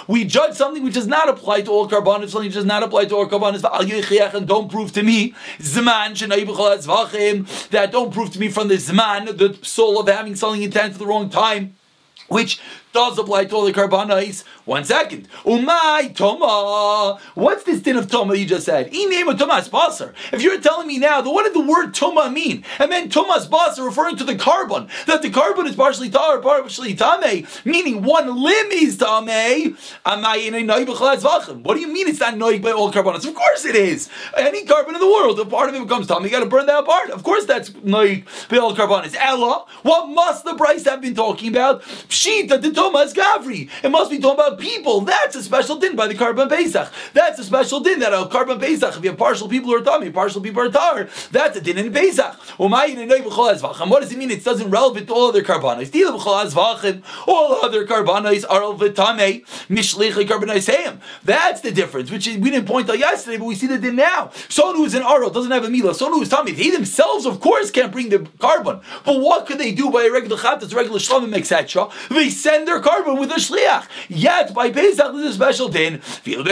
We 0.08 0.24
judge 0.24 0.54
something 0.54 0.82
which 0.82 0.94
does 0.94 1.06
not 1.06 1.28
apply 1.28 1.62
to 1.62 1.70
all 1.70 1.88
carbon. 1.88 2.28
Something 2.28 2.48
which 2.48 2.54
does 2.54 2.64
not 2.64 2.82
apply 2.82 3.04
to 3.06 3.16
all 3.16 3.26
carbon. 3.26 3.54
And 3.54 4.48
don't 4.48 4.70
prove 4.70 4.92
to 4.92 5.02
me 5.02 5.34
zman 5.60 6.18
that 7.70 7.92
don't 7.92 8.12
prove 8.12 8.30
to 8.32 8.38
me 8.38 8.48
from 8.48 8.68
the 8.68 8.74
zman 8.74 9.36
the 9.36 9.58
soul 9.66 10.00
of 10.00 10.08
having 10.08 10.36
something 10.36 10.62
intent 10.62 10.94
at 10.94 10.98
the 10.98 11.06
wrong 11.06 11.28
time 11.30 11.74
which 12.28 12.60
does 12.92 13.18
apply 13.18 13.44
to 13.46 13.56
all 13.56 13.64
the 13.64 13.72
karbanos. 13.72 14.44
One 14.64 14.84
second. 14.84 15.28
Umay 15.44 16.14
toma. 16.14 17.18
What's 17.34 17.64
this 17.64 17.80
din 17.80 17.96
of 17.96 18.10
toma 18.10 18.34
you 18.34 18.46
just 18.46 18.66
said? 18.66 18.92
Inema 18.92 19.36
tomas 19.38 19.68
baser. 19.68 20.14
If 20.32 20.42
you're 20.42 20.60
telling 20.60 20.86
me 20.86 20.98
now, 20.98 21.22
what 21.22 21.44
did 21.44 21.54
the 21.54 21.60
word 21.60 21.94
toma 21.94 22.30
mean? 22.30 22.64
And 22.78 22.90
then 22.92 23.08
tomas 23.08 23.46
baser 23.46 23.84
referring 23.84 24.16
to 24.16 24.24
the 24.24 24.36
carbon, 24.36 24.88
that 25.06 25.22
the 25.22 25.30
carbon 25.30 25.66
is 25.66 25.76
partially 25.76 26.10
tar, 26.10 26.38
partially 26.40 26.94
tame, 26.94 27.46
meaning 27.64 28.02
one 28.02 28.42
limb 28.42 28.70
is 28.72 28.98
tame. 28.98 29.76
What 30.04 31.74
do 31.74 31.80
you 31.80 31.88
mean 31.92 32.08
it's 32.08 32.20
not 32.20 32.34
noig 32.34 32.62
by 32.62 32.72
all 32.72 32.92
carbonates? 32.92 33.24
Of 33.24 33.34
course 33.34 33.64
it 33.64 33.76
is. 33.76 34.08
Any 34.36 34.64
carbon 34.64 34.94
in 34.94 35.00
the 35.00 35.06
world, 35.06 35.38
if 35.40 35.48
part 35.48 35.68
of 35.68 35.74
it 35.74 35.82
becomes 35.82 36.06
tame, 36.06 36.24
you 36.24 36.30
got 36.30 36.40
to 36.40 36.46
burn 36.46 36.66
that 36.66 36.84
part. 36.84 37.10
Of 37.10 37.22
course 37.22 37.44
that's 37.44 37.70
noig 37.70 38.24
by 38.48 38.58
all 38.58 38.74
carbonates. 38.74 39.16
Ella, 39.18 39.64
what 39.82 40.08
must 40.08 40.44
the 40.44 40.54
Bryce 40.54 40.84
have 40.84 41.00
been 41.00 41.14
talking 41.14 41.48
about? 41.48 41.82
Pshita, 41.82 42.60
the 42.60 42.70
Thomas 42.78 43.12
Gavri. 43.12 43.68
It 43.82 43.90
must 43.90 44.08
be 44.08 44.20
talking 44.20 44.38
about 44.38 44.60
people. 44.60 45.00
That's 45.00 45.34
a 45.34 45.42
special 45.42 45.76
din 45.80 45.96
by 45.96 46.06
the 46.06 46.14
Karban 46.14 46.48
Pesach. 46.48 46.92
That's 47.12 47.40
a 47.40 47.42
special 47.42 47.80
din 47.80 47.98
that 47.98 48.12
a 48.12 48.26
Karban 48.26 48.60
Pesach, 48.60 48.96
if 48.96 49.02
you 49.02 49.10
have 49.10 49.18
partial 49.18 49.48
people 49.48 49.70
who 49.70 49.76
are 49.76 49.82
tummy, 49.82 50.10
partial 50.10 50.40
people 50.40 50.62
are 50.62 50.70
tar, 50.70 51.08
that's 51.32 51.56
a 51.56 51.60
din 51.60 51.76
in 51.76 51.92
Pesach. 51.92 52.36
What 52.56 54.00
does 54.00 54.12
it 54.12 54.18
mean? 54.18 54.30
It 54.30 54.44
doesn't 54.44 54.70
relevant 54.70 55.08
to 55.08 55.12
all 55.12 55.30
other 55.30 55.42
karbanos. 55.42 55.92
All 57.26 57.64
other 57.64 57.84
karbanos 57.84 58.44
are 58.48 58.60
vitame 58.74 59.44
mishlichli 59.68 60.28
karbanos 60.28 61.00
That's 61.24 61.60
the 61.60 61.72
difference, 61.72 62.12
which 62.12 62.28
we 62.28 62.36
didn't 62.36 62.66
point 62.66 62.88
out 62.90 62.98
yesterday, 63.00 63.38
but 63.38 63.46
we 63.46 63.56
see 63.56 63.66
the 63.66 63.78
din 63.78 63.96
now. 63.96 64.30
Someone 64.48 64.76
who's 64.76 64.94
an 64.94 65.02
aral 65.02 65.30
doesn't 65.30 65.50
have 65.50 65.64
a 65.64 65.68
milah. 65.68 65.96
Someone 65.96 66.20
who's 66.20 66.28
tummy, 66.28 66.52
they 66.52 66.70
themselves, 66.70 67.26
of 67.26 67.40
course, 67.40 67.72
can't 67.72 67.90
bring 67.90 68.10
the 68.10 68.24
carbon. 68.38 68.80
But 69.04 69.18
what 69.18 69.46
could 69.46 69.58
they 69.58 69.72
do 69.72 69.90
by 69.90 70.04
a 70.04 70.12
regular 70.12 70.40
chat, 70.40 70.62
regular 70.72 71.00
shlomim, 71.00 71.36
etc.? 71.36 71.88
They 72.10 72.30
send 72.30 72.67
their 72.68 72.80
carbon 72.80 73.18
with 73.18 73.30
a 73.30 73.36
shliach. 73.36 73.86
Yet 74.08 74.54
by 74.54 74.70
Pesach 74.70 75.12
there's 75.12 75.30
a 75.30 75.32
special 75.32 75.68
din. 75.68 76.00
They're 76.24 76.44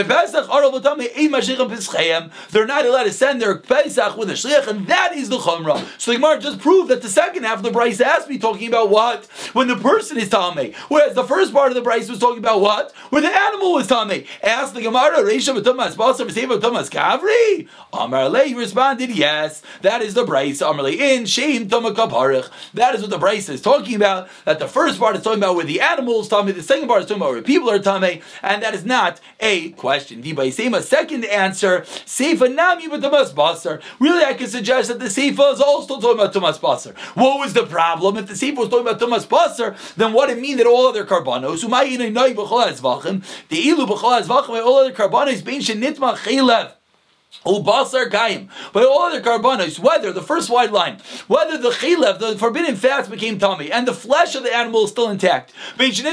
not 2.66 2.86
allowed 2.86 3.04
to 3.04 3.12
send 3.12 3.42
their 3.42 3.58
Pesach 3.58 4.16
with 4.16 4.30
a 4.30 4.34
shliach, 4.34 4.66
and 4.66 4.86
that 4.86 5.14
is 5.14 5.28
the 5.28 5.38
chumrah. 5.38 5.84
So 6.00 6.10
the 6.10 6.18
Gemara 6.18 6.40
just 6.40 6.58
proved 6.58 6.90
that 6.90 7.02
the 7.02 7.08
second 7.08 7.44
half 7.44 7.58
of 7.58 7.62
the 7.62 7.70
Bryce 7.70 7.98
has 7.98 8.28
me 8.28 8.38
talking 8.38 8.68
about 8.68 8.90
what 8.90 9.26
when 9.52 9.68
the 9.68 9.76
person 9.76 10.18
is 10.18 10.28
tame, 10.28 10.72
whereas 10.88 11.14
the 11.14 11.24
first 11.24 11.52
part 11.52 11.70
of 11.70 11.74
the 11.74 11.82
Bryce 11.82 12.08
was 12.08 12.18
talking 12.18 12.38
about 12.38 12.60
what 12.60 12.92
where 13.10 13.22
the 13.22 13.28
animal 13.28 13.74
was 13.74 13.86
tame. 13.86 14.24
Ask 14.42 14.74
the 14.74 14.82
Gemara, 14.82 15.18
Reisha 15.18 15.58
b'tomas 15.58 15.94
basar 15.94 16.26
v'seva 16.26 16.58
b'tomas 16.58 16.90
kavri. 16.90 17.68
Amar 17.92 18.28
Lei 18.28 18.54
responded, 18.54 19.10
yes, 19.10 19.62
that 19.82 20.02
is 20.02 20.14
the 20.14 20.24
Bryce. 20.24 20.60
Amar 20.60 20.84
Lei 20.84 21.14
in 21.14 21.26
shame 21.26 21.68
toma 21.68 21.92
kaparich. 21.92 22.50
That 22.74 22.94
is 22.94 23.02
what 23.02 23.10
the 23.10 23.18
Bryce 23.18 23.48
is 23.48 23.60
talking 23.60 23.94
about. 23.94 24.28
That 24.44 24.58
the 24.58 24.68
first 24.68 24.98
part 24.98 25.16
is 25.16 25.22
talking 25.22 25.40
about 25.40 25.56
where 25.56 25.64
the 25.64 25.80
animals 26.06 26.28
tame, 26.28 26.46
the 26.46 26.62
second 26.62 26.86
part 26.88 27.00
is 27.00 27.06
talking 27.06 27.20
about 27.22 27.32
where 27.32 27.42
people 27.42 27.68
are 27.70 27.78
tame, 27.78 28.22
and 28.42 28.62
that 28.62 28.74
is 28.74 28.84
not 28.84 29.20
a 29.40 29.70
question. 29.70 30.22
Dibai 30.22 30.52
Sema, 30.52 30.82
second 30.82 31.24
answer, 31.24 31.80
Seifa 31.80 32.52
Nami 32.54 32.88
with 32.88 33.02
Tumas 33.02 33.32
Basar. 33.32 33.82
Really, 33.98 34.24
I 34.24 34.34
can 34.34 34.46
suggest 34.46 34.88
that 34.88 35.00
the 35.00 35.06
Seifa 35.06 35.54
is 35.54 35.60
also 35.60 36.00
talking 36.00 36.20
about 36.20 36.32
Tumas 36.32 36.58
Basar. 36.58 36.96
What 37.14 37.40
was 37.40 37.52
the 37.54 37.66
problem? 37.66 38.16
If 38.18 38.28
the 38.28 38.34
Seifa 38.34 38.58
was 38.58 38.68
talking 38.68 38.86
about 38.86 39.00
Tumas 39.00 39.26
Basar, 39.26 39.76
then 39.96 40.12
what 40.12 40.30
it 40.30 40.38
mean 40.38 40.58
that 40.58 40.66
all 40.66 40.86
other 40.86 41.04
carbonos, 41.04 41.64
all 41.64 41.74
other 44.78 44.92
carbonos, 44.92 45.44
Bein 45.44 45.60
Shenitma 45.60 46.16
Chelev, 46.16 46.72
Ubasar 47.44 48.10
Kaim. 48.10 48.48
But 48.72 48.84
all 48.84 49.02
other 49.02 49.20
carbonos, 49.20 49.78
whether 49.78 50.12
the 50.12 50.22
first 50.22 50.50
wide 50.50 50.72
line, 50.72 50.98
whether 51.26 51.58
the 51.58 51.70
chilev, 51.70 52.18
the 52.18 52.36
forbidden 52.38 52.76
fats 52.76 53.08
became 53.08 53.38
tummy, 53.38 53.70
and 53.70 53.86
the 53.86 53.94
flesh 53.94 54.34
of 54.34 54.42
the 54.42 54.54
animal 54.54 54.84
is 54.84 54.90
still 54.90 55.10
intact. 55.10 55.52
What's 55.76 56.00
the 56.00 56.04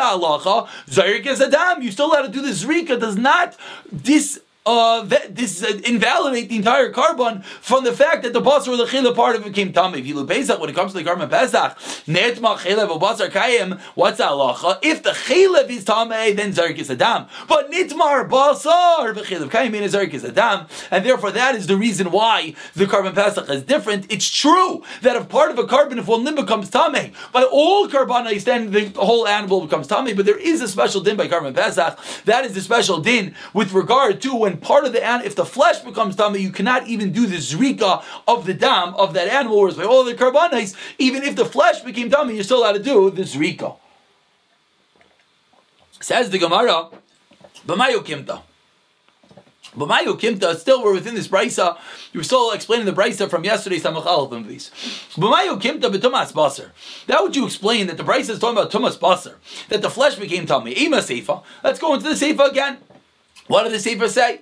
halacha? 0.00 0.68
Zarik 0.88 1.26
is 1.26 1.40
adam. 1.40 1.82
You 1.82 1.90
still 1.90 2.14
have 2.14 2.26
to 2.26 2.32
do 2.32 2.42
the 2.42 2.50
zrika. 2.50 2.98
Does 3.00 3.16
not 3.16 3.56
this 3.90 4.40
uh, 4.66 5.02
this 5.30 5.62
uh, 5.62 5.80
invalidate 5.84 6.48
the 6.48 6.56
entire 6.56 6.90
carbon 6.90 7.42
from 7.42 7.84
the 7.84 7.92
fact 7.92 8.24
that 8.24 8.32
the 8.32 8.42
basar 8.42 8.68
or 8.68 8.76
the 8.76 8.84
chila 8.84 9.14
part 9.14 9.36
of 9.36 9.46
it 9.46 9.54
came 9.54 9.72
tummy. 9.72 10.00
If 10.00 10.06
you 10.06 10.16
look 10.16 10.28
Pesach, 10.28 10.58
when 10.58 10.68
it 10.68 10.74
comes 10.74 10.92
to 10.92 10.98
the 10.98 11.04
carbon 11.04 11.28
Pesach, 11.28 11.78
netma 12.06 12.56
chilev 12.58 13.00
basar 13.00 13.30
kayim, 13.30 13.80
what's 13.94 14.20
halacha? 14.20 14.80
If 14.82 15.04
the 15.04 15.10
chilev 15.10 15.70
is 15.70 15.84
tummy, 15.84 16.32
then 16.32 16.52
zarek 16.52 16.78
is 16.78 16.90
adam. 16.90 17.26
But 17.48 17.70
nitmar 17.70 18.28
basar 18.28 19.14
v'chilev 19.14 19.48
kayim 19.50 19.70
means 19.70 19.94
zarek 19.94 20.12
is 20.12 20.24
adam, 20.24 20.66
and 20.90 21.06
therefore 21.06 21.30
that 21.30 21.54
is 21.54 21.68
the 21.68 21.76
reason 21.76 22.10
why 22.10 22.54
the 22.74 22.86
carbon 22.86 23.14
Pesach 23.14 23.48
is 23.48 23.62
different. 23.62 24.10
It's 24.12 24.28
true 24.28 24.82
that 25.02 25.14
if 25.14 25.28
part 25.28 25.52
of 25.52 25.58
a 25.58 25.66
carbon, 25.66 26.00
if 26.00 26.08
one 26.08 26.24
limb 26.24 26.34
becomes 26.34 26.70
tummy, 26.70 27.12
by 27.32 27.44
all 27.44 27.88
carbonais, 27.88 28.42
then 28.42 28.72
the 28.72 28.88
whole 28.96 29.28
animal 29.28 29.60
becomes 29.60 29.86
tummy. 29.86 30.12
But 30.12 30.26
there 30.26 30.38
is 30.38 30.60
a 30.60 30.66
special 30.66 31.02
din 31.02 31.16
by 31.16 31.28
carbon 31.28 31.54
Pesach. 31.54 31.98
That 32.24 32.44
is 32.44 32.54
the 32.54 32.60
special 32.60 32.98
din 32.98 33.36
with 33.54 33.72
regard 33.72 34.20
to 34.22 34.34
when 34.34 34.55
part 34.56 34.84
of 34.84 34.92
the 34.92 35.04
animal, 35.04 35.26
if 35.26 35.34
the 35.34 35.44
flesh 35.44 35.80
becomes 35.80 36.16
tummy, 36.16 36.40
you 36.40 36.50
cannot 36.50 36.86
even 36.88 37.12
do 37.12 37.26
the 37.26 37.36
zrika 37.36 38.02
of 38.26 38.46
the 38.46 38.54
dam 38.54 38.94
of 38.94 39.14
that 39.14 39.28
animal, 39.28 39.60
whereas 39.60 39.76
by 39.76 39.84
all 39.84 40.04
the 40.04 40.14
karbanis, 40.14 40.74
even 40.98 41.22
if 41.22 41.36
the 41.36 41.44
flesh 41.44 41.80
became 41.80 42.10
tummy, 42.10 42.34
you're 42.34 42.44
still 42.44 42.58
allowed 42.58 42.72
to 42.72 42.82
do 42.82 43.10
the 43.10 43.22
zrika. 43.22 43.76
Says 46.00 46.30
the 46.30 46.38
Gemara, 46.38 46.90
B'mayu 47.66 48.04
kimta. 48.04 48.42
B'mayu 49.76 50.18
kimta, 50.18 50.56
still 50.56 50.82
we're 50.82 50.92
within 50.92 51.14
this 51.14 51.26
brisa. 51.26 51.76
You 52.12 52.20
were 52.20 52.24
still 52.24 52.52
explaining 52.52 52.86
the 52.86 52.92
brisa 52.92 53.28
from 53.28 53.44
yesterday's 53.44 53.82
Samach 53.82 54.06
Aleph 54.06 54.32
and 54.32 54.46
these. 54.46 54.70
B'mayu 55.14 55.60
kimta 55.60 55.92
b'tumas 55.92 56.32
baser. 56.34 56.72
That 57.08 57.22
would 57.22 57.34
you 57.34 57.44
explain 57.44 57.88
that 57.88 57.96
the 57.96 58.04
brisa 58.04 58.30
is 58.30 58.38
talking 58.38 58.56
about 58.56 58.70
tumas 58.70 59.00
baser, 59.00 59.38
that 59.68 59.82
the 59.82 59.90
flesh 59.90 60.14
became 60.14 60.46
tummy. 60.46 60.78
Ema 60.80 60.98
seifa. 60.98 61.42
Let's 61.64 61.80
go 61.80 61.94
into 61.94 62.08
the 62.08 62.14
seifa 62.14 62.50
again. 62.50 62.78
What 63.48 63.62
did 63.64 63.72
the 63.72 63.80
Sefer 63.80 64.08
say? 64.08 64.40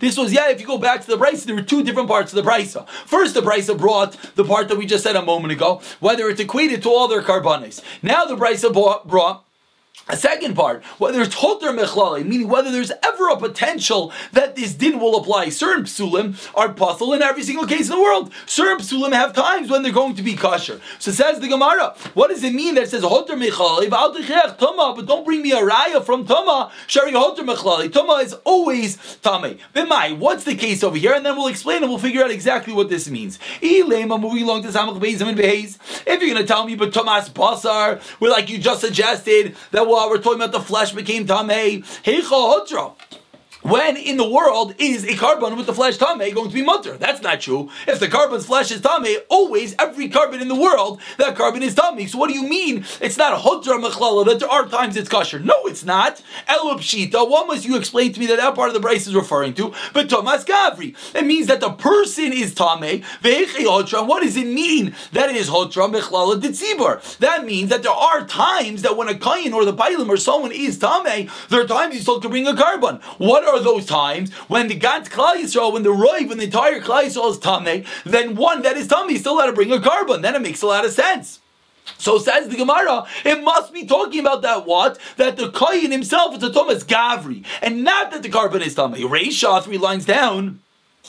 This 0.00 0.18
was, 0.18 0.32
yeah, 0.32 0.50
if 0.50 0.60
you 0.60 0.66
go 0.66 0.78
back 0.78 1.00
to 1.00 1.06
the 1.06 1.16
Brisa, 1.16 1.44
there 1.44 1.54
were 1.54 1.62
two 1.62 1.82
different 1.82 2.08
parts 2.08 2.32
of 2.32 2.42
the 2.42 2.50
Brisa. 2.50 2.86
First, 2.88 3.34
the 3.34 3.40
Brisa 3.40 3.76
brought 3.78 4.12
the 4.34 4.44
part 4.44 4.68
that 4.68 4.76
we 4.76 4.86
just 4.86 5.04
said 5.04 5.16
a 5.16 5.22
moment 5.22 5.52
ago, 5.52 5.80
whether 6.00 6.28
it's 6.28 6.40
equated 6.40 6.82
to 6.82 6.90
all 6.90 7.08
their 7.08 7.22
carbonis. 7.22 7.80
Now 8.02 8.24
the 8.24 8.36
Brisa 8.36 8.72
brought 8.72 9.44
a 10.08 10.16
second 10.16 10.54
part, 10.54 10.84
whether 10.98 11.22
it's 11.22 11.34
hoter 11.36 11.70
mechlali, 11.70 12.26
meaning 12.26 12.48
whether 12.48 12.72
there's 12.72 12.90
ever 13.04 13.28
a 13.28 13.36
potential 13.36 14.12
that 14.32 14.56
this 14.56 14.74
din 14.74 14.98
will 14.98 15.16
apply. 15.16 15.48
Certain 15.48 15.84
psulim 15.84 16.36
are 16.56 16.72
puzzle 16.72 17.12
in 17.12 17.22
every 17.22 17.42
single 17.42 17.66
case 17.66 17.88
in 17.88 17.96
the 17.96 18.02
world. 18.02 18.32
Certain 18.46 18.78
psulim 18.78 19.12
have 19.12 19.32
times 19.32 19.70
when 19.70 19.82
they're 19.82 19.92
going 19.92 20.16
to 20.16 20.22
be 20.22 20.34
kosher. 20.34 20.80
So 20.98 21.12
says 21.12 21.38
the 21.38 21.48
Gemara, 21.48 21.94
what 22.14 22.28
does 22.28 22.42
it 22.42 22.52
mean 22.52 22.74
that 22.74 22.84
it 22.84 22.90
says 22.90 23.04
hoter 23.04 23.36
mechlali, 23.36 23.88
tuma, 23.88 24.96
but 24.96 25.06
don't 25.06 25.24
bring 25.24 25.40
me 25.40 25.52
a 25.52 25.60
raya 25.60 26.04
from 26.04 26.26
tuma, 26.26 26.70
shari 26.88 27.12
hoter 27.12 27.44
mechlali. 27.44 27.88
Tuma 27.88 28.24
is 28.24 28.34
always 28.44 28.96
tame. 29.22 29.58
B'mai, 29.74 30.18
what's 30.18 30.44
the 30.44 30.56
case 30.56 30.82
over 30.82 30.96
here? 30.96 31.14
And 31.14 31.24
then 31.24 31.36
we'll 31.36 31.46
explain 31.46 31.82
and 31.82 31.90
we'll 31.90 32.00
figure 32.00 32.24
out 32.24 32.30
exactly 32.30 32.72
what 32.72 32.88
this 32.88 33.08
means. 33.08 33.38
Ilema, 33.60 34.20
moving 34.20 34.42
along 34.42 34.62
to 34.62 34.68
Samach 34.68 35.00
Beizim 35.00 35.28
and. 35.28 35.42
If 35.42 36.06
you're 36.06 36.34
going 36.34 36.36
to 36.36 36.44
tell 36.44 36.66
me, 36.66 36.74
but 36.74 36.92
Tomas 36.92 37.28
Basar, 37.28 38.00
we're 38.20 38.30
like 38.30 38.48
you 38.48 38.58
just 38.58 38.80
suggested, 38.80 39.56
that 39.70 39.81
while 39.84 40.10
we're 40.10 40.18
talking 40.18 40.40
about 40.40 40.52
the 40.52 40.60
flesh 40.60 40.92
became 40.92 41.26
tamei, 41.26 41.82
hotra. 42.04 42.94
When 43.62 43.96
in 43.96 44.16
the 44.16 44.28
world 44.28 44.74
is 44.78 45.04
a 45.04 45.16
carbon 45.16 45.56
with 45.56 45.66
the 45.66 45.74
flesh 45.74 45.96
tame 45.96 46.18
going 46.34 46.48
to 46.48 46.54
be 46.54 46.62
mutter? 46.62 46.96
That's 46.96 47.22
not 47.22 47.40
true. 47.40 47.70
If 47.86 48.00
the 48.00 48.08
carbon's 48.08 48.46
flesh 48.46 48.70
is 48.70 48.80
tame, 48.80 49.18
always 49.28 49.74
every 49.78 50.08
carbon 50.08 50.40
in 50.40 50.48
the 50.48 50.54
world 50.54 51.00
that 51.18 51.36
carbon 51.36 51.62
is 51.62 51.74
tame. 51.74 52.06
So 52.08 52.18
what 52.18 52.28
do 52.28 52.34
you 52.34 52.48
mean? 52.48 52.84
It's 53.00 53.16
not 53.16 53.32
a 53.32 53.36
hodra 53.36 53.82
mechlala 53.82 54.26
that 54.26 54.40
there 54.40 54.50
are 54.50 54.66
times 54.66 54.96
it's 54.96 55.08
kosher. 55.08 55.38
No, 55.38 55.54
it's 55.64 55.84
not. 55.84 56.22
Elub 56.48 56.80
shita. 56.80 57.28
What 57.28 57.46
must 57.46 57.64
you 57.64 57.76
explain 57.76 58.12
to 58.12 58.20
me 58.20 58.26
that 58.26 58.38
that 58.38 58.54
part 58.54 58.68
of 58.68 58.74
the 58.74 58.80
brace 58.80 59.06
is 59.06 59.14
referring 59.14 59.54
to? 59.54 59.72
But 59.92 60.10
Thomas 60.10 60.44
Gavri. 60.44 60.96
It 61.14 61.24
means 61.26 61.46
that 61.46 61.60
the 61.60 61.70
person 61.70 62.32
is 62.32 62.54
tame. 62.54 63.02
What 63.22 64.22
does 64.22 64.36
it 64.36 64.46
mean 64.46 64.94
that 65.12 65.30
it 65.30 65.36
is 65.36 65.48
hodra 65.48 65.92
mechlala 65.92 66.40
ditzibur? 66.40 67.18
That 67.18 67.44
means 67.44 67.70
that 67.70 67.82
there 67.82 67.92
are 67.92 68.26
times 68.26 68.82
that 68.82 68.96
when 68.96 69.08
a 69.08 69.18
kain 69.18 69.52
or 69.52 69.64
the 69.64 69.72
bailim 69.72 70.08
or 70.08 70.16
someone 70.16 70.52
is 70.52 70.78
tame, 70.78 71.30
there 71.48 71.60
are 71.60 71.66
times 71.66 71.94
he's 71.94 72.04
told 72.04 72.22
to 72.22 72.28
bring 72.28 72.46
a 72.46 72.56
carbon. 72.56 72.96
What 73.18 73.44
are 73.52 73.60
those 73.60 73.86
times 73.86 74.32
when 74.48 74.68
the 74.68 74.74
Gant 74.74 75.10
Klal 75.10 75.36
Yisrael, 75.36 75.72
when 75.72 75.82
the 75.82 75.92
Roy, 75.92 76.26
when 76.26 76.38
the 76.38 76.44
entire 76.44 76.80
Klal 76.80 77.04
Yisrael 77.04 77.30
is 77.30 77.38
Tameh, 77.38 77.86
then 78.04 78.34
one 78.36 78.62
that 78.62 78.76
is 78.76 78.88
Tameh 78.88 79.18
still 79.18 79.38
had 79.38 79.46
to 79.46 79.52
bring 79.52 79.72
a 79.72 79.80
carbon. 79.80 80.22
Then 80.22 80.34
it 80.34 80.42
makes 80.42 80.62
a 80.62 80.66
lot 80.66 80.84
of 80.84 80.92
sense. 80.92 81.40
So 81.98 82.18
says 82.18 82.48
the 82.48 82.56
Gemara, 82.56 83.06
it 83.24 83.42
must 83.42 83.72
be 83.72 83.86
talking 83.86 84.20
about 84.20 84.42
that 84.42 84.66
what? 84.66 84.98
That 85.16 85.36
the 85.36 85.48
Kayin 85.48 85.90
himself 85.90 86.36
is 86.36 86.42
a 86.42 86.52
Thomas 86.52 86.84
Gavri, 86.84 87.44
and 87.60 87.84
not 87.84 88.10
that 88.12 88.22
the 88.22 88.28
carbon 88.28 88.62
is 88.62 88.74
Tameh. 88.74 89.02
Reisha, 89.08 89.62
three 89.62 89.78
lines 89.78 90.04
down. 90.04 90.60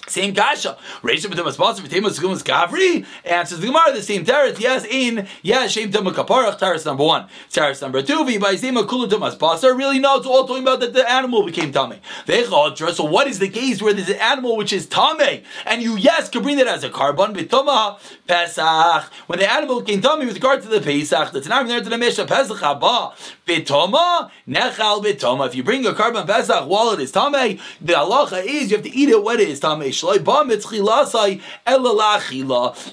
Same 0.08 0.34
kasha. 0.34 0.76
Reisha 1.02 1.28
b'temas 1.28 1.56
basar 1.56 1.82
b'temas 1.82 2.20
gumas 2.20 2.44
gavri. 2.44 3.06
Answers 3.24 3.60
the 3.60 3.68
Gemara 3.68 3.94
the 3.94 4.02
same 4.02 4.26
teretz. 4.26 4.60
Yes, 4.60 4.86
in 4.86 5.28
yes 5.44 5.72
shem 5.72 5.92
tema 5.92 6.12
kaparach. 6.12 6.60
Teretz 6.60 6.84
number 6.86 7.04
one. 7.04 7.28
Teretz 7.52 7.80
number 7.80 8.02
two. 8.02 8.26
V'bayzema 8.26 8.88
kulu 8.88 9.08
temas 9.08 9.38
basar. 9.38 9.78
Really, 9.78 10.00
no, 10.00 10.18
it's 10.18 10.26
all 10.26 10.48
talking 10.48 10.64
about 10.64 10.80
that 10.80 10.94
the 10.94 11.10
animal 11.10 11.46
became 11.46 11.72
tame. 11.72 12.00
So 12.26 13.04
what 13.06 13.28
is 13.28 13.38
the 13.38 13.50
case 13.50 13.84
where 13.84 13.94
there's 13.94 14.10
an 14.10 14.16
animal 14.16 14.58
which 14.58 14.74
is 14.74 14.88
tame, 14.88 15.44
and 15.66 15.84
you 15.84 15.96
yes 15.96 16.28
can 16.28 16.42
bring 16.42 16.58
that 16.58 16.68
as 16.68 16.84
a 16.84 16.90
carbon 16.90 17.36
b'toma 17.36 18.00
pesach 18.28 19.12
when 19.28 19.38
the 19.38 19.50
animal 19.50 19.82
became 19.82 20.02
tame 20.02 20.26
with 20.26 20.34
regard 20.34 20.64
to 20.64 20.70
the 20.70 20.82
pesach. 20.82 21.32
That's 21.32 21.48
not 21.48 21.68
there 21.68 21.82
to 21.82 21.90
the 21.90 22.00
mishnah 22.00 22.26
pesach 22.26 22.58
haba 22.58 23.14
b'toma 23.46 24.32
nechal 24.50 25.04
b'toma. 25.04 25.46
If 25.48 25.56
you 25.56 25.64
bring 25.64 25.86
a 25.86 25.94
carbon 25.94 26.26
pesach 26.26 26.68
while 26.68 26.90
it 26.92 27.00
is 27.00 27.12
tame, 27.12 27.60
the 27.80 27.94
halacha 27.94 28.44
is 28.44 28.72
you 28.72 28.78
have 28.78 28.86
to 28.86 28.92
eat 28.92 29.10
it 29.10 29.24
when 29.24 29.40
it 29.40 29.48
is 29.50 29.60
tame. 29.60 29.83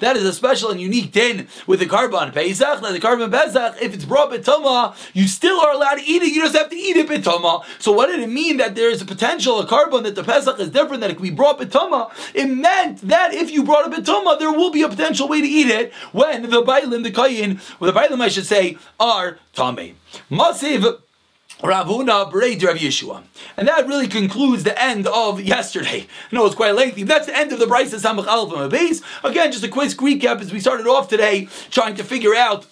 That 0.00 0.16
is 0.16 0.24
a 0.24 0.32
special 0.32 0.70
and 0.70 0.80
unique 0.80 1.12
din 1.12 1.48
with 1.66 1.80
the 1.80 1.86
carbon 1.86 2.32
Pesach. 2.32 2.82
Now 2.82 2.92
the 2.92 3.00
carbon 3.00 3.30
Pesach, 3.30 3.76
if 3.80 3.94
it's 3.94 4.04
brought 4.04 4.30
betama, 4.30 4.94
you 5.14 5.26
still 5.28 5.60
are 5.60 5.72
allowed 5.72 5.96
to 5.96 6.04
eat 6.04 6.22
it. 6.22 6.32
You 6.32 6.42
just 6.42 6.56
have 6.56 6.70
to 6.70 6.76
eat 6.76 6.96
it 6.96 7.08
betama. 7.08 7.64
So 7.78 7.92
what 7.92 8.06
did 8.06 8.20
it 8.20 8.28
mean 8.28 8.56
that 8.58 8.74
there 8.74 8.90
is 8.90 9.02
a 9.02 9.04
potential 9.04 9.60
a 9.60 9.66
carbon 9.66 10.02
that 10.04 10.14
the 10.14 10.24
Pesach 10.24 10.58
is 10.58 10.70
different 10.70 11.00
that 11.02 11.10
it 11.10 11.14
can 11.14 11.22
be 11.22 11.30
brought 11.30 11.58
betama? 11.58 12.10
It 12.34 12.46
meant 12.46 13.00
that 13.02 13.34
if 13.34 13.50
you 13.50 13.64
brought 13.64 13.86
a 13.86 13.90
betama, 13.90 14.38
there 14.38 14.52
will 14.52 14.70
be 14.70 14.82
a 14.82 14.88
potential 14.88 15.28
way 15.28 15.40
to 15.40 15.46
eat 15.46 15.68
it 15.68 15.92
when 16.12 16.42
the 16.42 16.62
bailim, 16.62 17.02
the 17.02 17.10
kayin, 17.10 17.60
or 17.80 17.86
the 17.86 17.92
bailim 17.98 18.20
I 18.20 18.28
should 18.28 18.46
say, 18.46 18.78
are 18.98 19.38
tame. 19.52 19.96
Masiv 20.30 21.00
Ravuna 21.62 22.30
Berei 22.30 22.62
Rav 22.62 22.76
Yeshua. 22.76 23.22
And 23.56 23.68
that 23.68 23.86
really 23.86 24.08
concludes 24.08 24.64
the 24.64 24.80
end 24.80 25.06
of 25.06 25.40
yesterday. 25.40 26.06
I 26.30 26.34
know 26.34 26.46
it's 26.46 26.54
quite 26.54 26.74
lengthy. 26.74 27.02
That's 27.02 27.26
the 27.26 27.36
end 27.36 27.52
of 27.52 27.58
the 27.58 27.66
Bryce 27.66 27.92
Samach 27.94 28.26
Aleph. 28.26 29.02
Again, 29.24 29.52
just 29.52 29.64
a 29.64 29.68
quick 29.68 29.90
recap 29.90 30.40
as 30.40 30.52
we 30.52 30.60
started 30.60 30.86
off 30.86 31.08
today, 31.08 31.48
trying 31.70 31.94
to 31.96 32.04
figure 32.04 32.34
out 32.34 32.66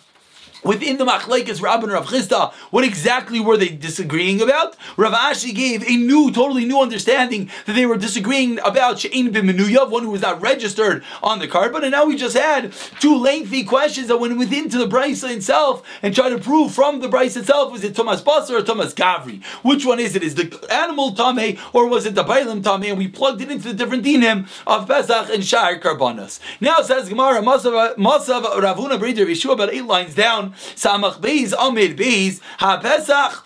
Within 0.65 0.99
the 0.99 1.07
Machlekes 1.07 1.63
Rav 1.63 1.83
and 1.83 1.93
Rav 1.93 2.07
Chisda, 2.07 2.53
what 2.71 2.85
exactly 2.85 3.39
were 3.41 3.57
they 3.57 3.69
disagreeing 3.69 4.43
about? 4.43 4.77
Rav 4.97 5.13
Ashi 5.13 5.55
gave 5.55 5.83
a 5.89 5.97
new, 5.97 6.33
totally 6.33 6.65
new 6.65 6.81
understanding 6.81 7.49
that 7.67 7.75
they 7.75 7.87
were 7.87 7.97
disagreeing 7.97 8.59
about 8.61 8.99
She'in 8.99 9.33
Biminuyav, 9.33 9.91
one 9.91 10.03
who 10.03 10.11
was 10.11 10.23
not 10.23 10.41
registered 10.41 11.05
on 11.23 11.39
the 11.39 11.47
carbon, 11.47 11.85
and 11.85 11.93
now 11.93 12.07
we 12.07 12.17
just 12.17 12.37
had 12.37 12.73
two 13.01 13.17
lengthy 13.17 13.63
questions 13.65 14.09
that 14.09 14.19
went 14.19 14.37
within 14.37 14.69
to 14.69 14.79
the 14.79 14.89
Brisa 14.89 15.35
itself 15.35 15.87
and 16.03 16.15
tried 16.15 16.31
to 16.31 16.39
prove 16.39 16.73
from 16.73 17.01
the 17.01 17.09
Brisa 17.09 17.39
itself, 17.39 17.73
was 17.73 17.85
it 17.85 17.95
Thomas 17.95 18.21
Basar 18.21 18.59
or 18.59 18.63
Thomas 18.63 18.93
Gavri? 18.93 19.45
Which 19.63 19.87
one 19.87 20.01
is 20.01 20.17
it? 20.17 20.23
Is 20.23 20.35
the 20.35 20.67
animal 20.71 21.13
Tame 21.13 21.57
or 21.73 21.89
was 21.89 22.05
it 22.05 22.15
the 22.15 22.25
Bailam 22.25 22.65
Tame? 22.65 22.91
And 22.91 22.99
we 22.99 23.09
plugged 23.09 23.41
it 23.43 23.51
into 23.51 23.69
the 23.69 23.75
different 23.75 24.05
dinim 24.05 24.49
of 24.67 24.89
Pesach 24.89 25.31
and 25.31 25.45
Shar 25.45 25.79
Karbanas. 25.79 26.41
Now 26.61 26.81
says 26.83 27.09
Gemara, 27.09 27.43
Masav 27.43 27.95
Ravuna 27.97 28.99
Breder 28.99 29.27
Yeshua, 29.27 29.53
about 29.53 29.73
eight 29.73 29.85
lines 29.85 30.15
down, 30.15 30.48
Samach 30.75 31.19
Amid 31.59 32.41
Ha 32.59 32.81
Pesach. 32.81 33.45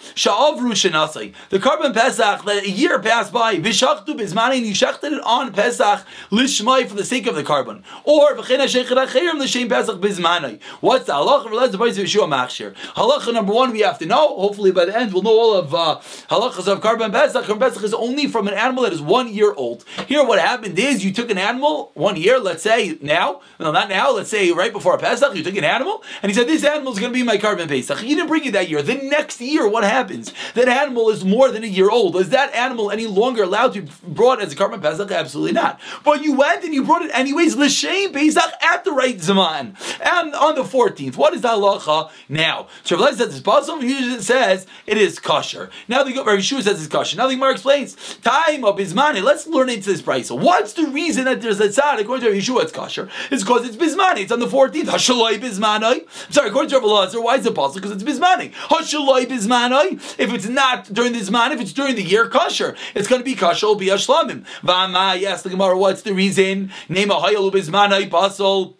The 1.50 1.58
carbon 1.58 1.92
Pesach 1.92 2.44
that 2.44 2.64
a 2.64 2.70
year 2.70 2.98
passed 2.98 3.32
by 3.32 3.56
Bishachtu 3.56 4.16
Bismani 4.18 4.58
and 4.58 4.66
you 4.66 4.74
it 5.12 5.22
on 5.24 5.52
Pesach 5.52 6.04
Lishmai 6.30 6.86
for 6.86 6.94
the 6.94 7.04
sake 7.04 7.26
of 7.26 7.34
the 7.34 7.42
carbon. 7.42 7.84
Or 8.04 8.34
V'china 8.34 8.64
Shechet 8.64 9.06
Achirim 9.06 9.38
L'Shem 9.38 9.68
Pesach 9.68 10.00
Bismani. 10.00 10.60
What's 10.80 11.06
the 11.06 11.12
halacha 11.12 11.72
the 11.72 11.78
Bais 11.78 11.98
Yeshua 11.98 12.28
Machshir? 12.28 12.74
Halacha 12.94 13.32
number 13.32 13.52
one 13.52 13.72
we 13.72 13.80
have 13.80 13.98
to 13.98 14.06
know. 14.06 14.36
Hopefully 14.36 14.72
by 14.72 14.84
the 14.84 14.96
end 14.96 15.12
we'll 15.12 15.22
know 15.22 15.38
all 15.38 15.54
of 15.54 15.74
uh, 15.74 16.00
halachas 16.28 16.66
of 16.66 16.80
carbon 16.80 17.12
Pesach. 17.12 17.44
Carbon 17.44 17.68
Pesach 17.68 17.82
is 17.82 17.94
only 17.94 18.26
from 18.26 18.48
an 18.48 18.54
animal 18.54 18.84
that 18.84 18.92
is 18.92 19.00
one 19.00 19.32
year 19.32 19.52
old. 19.54 19.84
Here 20.06 20.24
what 20.24 20.38
happened 20.38 20.78
is 20.78 21.04
you 21.04 21.12
took 21.12 21.30
an 21.30 21.38
animal 21.38 21.90
one 21.94 22.16
year. 22.16 22.38
Let's 22.38 22.62
say 22.62 22.98
now, 23.00 23.40
no, 23.58 23.72
not 23.72 23.88
now. 23.88 24.12
Let's 24.12 24.30
say 24.30 24.50
right 24.52 24.72
before 24.72 24.94
a 24.94 24.98
Pesach, 24.98 25.34
you 25.34 25.42
took 25.42 25.56
an 25.56 25.64
animal 25.64 26.02
and 26.22 26.30
he 26.30 26.34
said 26.34 26.48
this 26.48 26.64
animal 26.64 26.91
is 26.92 26.98
going 26.98 27.12
to 27.12 27.18
be 27.18 27.22
my 27.22 27.38
carbon 27.38 27.68
Pesach. 27.68 27.98
He 27.98 28.14
didn't 28.14 28.28
bring 28.28 28.44
it 28.44 28.52
that 28.52 28.68
year. 28.68 28.82
The 28.82 28.94
next 28.94 29.40
year, 29.40 29.68
what 29.68 29.84
happens? 29.84 30.32
That 30.54 30.68
animal 30.68 31.10
is 31.10 31.24
more 31.24 31.50
than 31.50 31.64
a 31.64 31.68
year 31.68 31.90
old. 31.90 32.16
Is 32.16 32.30
that 32.30 32.54
animal 32.54 32.90
any 32.90 33.06
longer 33.06 33.42
allowed 33.44 33.74
to 33.74 33.82
be 33.82 33.92
brought 34.06 34.40
as 34.40 34.52
a 34.52 34.56
carbon 34.56 34.80
Pesach? 34.80 35.10
Absolutely 35.10 35.52
not. 35.52 35.80
But 36.04 36.22
you 36.22 36.34
went 36.34 36.64
and 36.64 36.74
you 36.74 36.84
brought 36.84 37.02
it 37.02 37.10
anyways, 37.12 37.56
L'Shem 37.56 38.12
Pesach 38.12 38.52
at 38.62 38.84
the 38.84 38.92
right 38.92 39.20
Zaman. 39.20 39.76
And 40.00 40.34
on 40.34 40.54
the 40.54 40.62
14th, 40.62 41.16
what 41.16 41.34
is 41.34 41.42
the 41.42 41.48
halacha 41.48 42.10
now? 42.28 42.68
So 42.84 42.96
says 42.98 43.20
it's 43.20 43.40
possible, 43.40 43.80
it 43.82 44.22
says 44.22 44.66
it 44.86 44.98
is 44.98 45.18
kosher. 45.18 45.70
Now 45.88 46.02
the 46.02 46.12
Rav 46.14 46.38
Yeshua 46.38 46.62
says 46.62 46.82
it's 46.82 46.92
kosher. 46.92 47.16
Now 47.16 47.26
the 47.26 47.34
Gemara 47.34 47.52
explains, 47.52 47.94
time 48.18 48.64
of 48.64 48.76
Bismani. 48.76 49.22
Let's 49.22 49.46
learn 49.46 49.68
into 49.68 49.90
this 49.90 50.02
price. 50.02 50.28
So 50.28 50.34
what's 50.34 50.72
the 50.74 50.86
reason 50.86 51.24
that 51.24 51.40
there's 51.40 51.60
a 51.60 51.68
tzad? 51.68 52.00
According 52.00 52.24
to 52.24 52.32
Rav 52.32 52.40
Yeshua, 52.40 52.62
it's 52.62 52.72
kosher. 52.72 53.08
It's 53.30 53.42
because 53.42 53.66
it's 53.66 53.76
Bismani. 53.76 54.22
It's 54.22 54.32
on 54.32 54.40
the 54.40 54.46
14th. 54.46 54.84
Hashaloi 54.84 55.38
Bismani. 55.38 56.32
Sorry, 56.32 56.48
according 56.48 56.70
to 56.70 56.76
Why 56.82 57.36
is 57.36 57.46
it 57.46 57.54
possible? 57.54 57.80
Because 57.80 57.90
it's 57.92 58.02
bismani. 58.02 58.52
Hashaloi 58.52 59.26
bismanoi. 59.26 60.18
If 60.18 60.32
it's 60.32 60.48
not 60.48 60.92
during 60.92 61.12
the 61.12 61.20
zman, 61.20 61.52
if 61.52 61.60
it's 61.60 61.72
during 61.72 61.96
the 61.96 62.02
year, 62.02 62.28
kosher. 62.28 62.76
It's 62.94 63.08
going 63.08 63.20
to 63.20 63.24
be 63.24 63.34
kosher. 63.34 63.66
Will 63.66 63.74
be 63.76 63.86
ashlamim. 63.86 64.44
V'ama. 64.62 65.18
Yes, 65.20 65.42
the 65.42 65.50
Gemara. 65.50 65.78
What's 65.78 66.02
the 66.02 66.12
reason? 66.12 66.72
Name 66.88 67.10
a 67.10 67.14
hayalu 67.14 67.52
bismanoi 67.52 68.10
basol. 68.10 68.76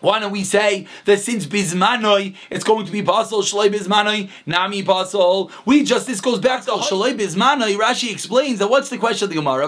Why 0.00 0.18
don't 0.18 0.32
we 0.32 0.44
say 0.44 0.86
that 1.04 1.20
since 1.20 1.46
bismanoi, 1.46 2.34
it's 2.48 2.64
going 2.64 2.86
to 2.86 2.92
be 2.92 3.02
basel 3.02 3.42
shalei 3.42 3.70
bismanoi 3.70 4.30
nami 4.46 4.80
basel? 4.82 5.50
We 5.66 5.84
just 5.84 6.06
this 6.06 6.22
goes 6.22 6.38
back 6.38 6.64
to 6.64 6.72
shalei 6.72 7.14
bismanoi. 7.18 7.76
Rashi 7.76 8.10
explains 8.10 8.58
that 8.60 8.68
what's 8.68 8.88
the 8.88 8.96
question 8.96 9.26
of 9.26 9.30
the 9.30 9.36
Gemara? 9.36 9.66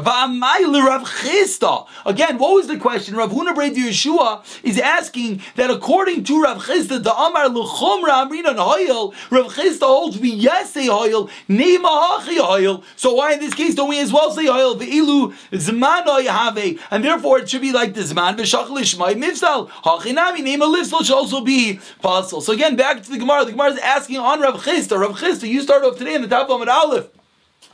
Again, 2.07 2.38
what 2.38 2.55
was 2.55 2.66
the 2.66 2.79
question? 2.79 3.14
Rav 3.14 3.31
Huna 3.31 3.55
Brei 3.55 3.71
Yeshua 3.75 4.42
is 4.62 4.79
asking 4.79 5.42
that 5.57 5.71
according 5.71 6.25
to 6.25 6.42
Rav 6.42 6.62
Chisda, 6.64 7.03
the 7.03 7.14
Amar 7.14 7.49
luchomra 7.49 8.27
amrina 8.27 8.57
hoyel. 8.57 9.12
Rav 9.31 9.53
Chisda 9.53 9.83
holds 9.83 10.18
we 10.18 10.31
yes 10.31 10.73
say 10.73 10.87
hoyel 10.87 11.29
nema 11.49 12.21
hachi 12.21 12.38
hoyel. 12.38 12.83
So 12.97 13.14
why 13.14 13.35
in 13.35 13.40
this 13.40 13.55
case 13.55 13.75
don't 13.75 13.88
we 13.90 14.01
as 14.01 14.12
well 14.12 14.31
say 14.31 14.47
hoyel 14.47 14.81
ve'ilu 14.81 15.35
zmanoi 15.53 16.27
have? 16.27 16.59
And 16.90 17.05
therefore 17.05 17.40
it 17.40 17.51
should 17.51 17.61
be 17.61 17.73
like 17.73 17.92
the 17.92 18.01
zman 18.01 18.37
v'shach 18.37 18.68
lishmai 18.68 19.14
mivsal 19.14 19.68
hachina 19.68 20.21
Nami 20.22 20.42
name 20.42 20.61
should 20.85 21.11
also 21.11 21.40
be 21.40 21.80
possible. 22.00 22.40
So 22.40 22.52
again, 22.52 22.76
back 22.76 23.02
to 23.02 23.11
the 23.11 23.18
Gemara. 23.18 23.44
The 23.44 23.50
Gemara 23.50 23.72
is 23.72 23.78
asking 23.78 24.18
on 24.18 24.40
Rav 24.40 24.62
Chisda. 24.62 24.96
Rav 25.00 25.18
Chisda, 25.18 25.48
you 25.48 25.61
start 25.61 25.82
off 25.82 25.98
today 25.98 26.14
in 26.14 26.22
the 26.22 26.28
top 26.28 26.48
of 26.48 26.62
an 26.62 26.68
Aleph. 26.68 27.08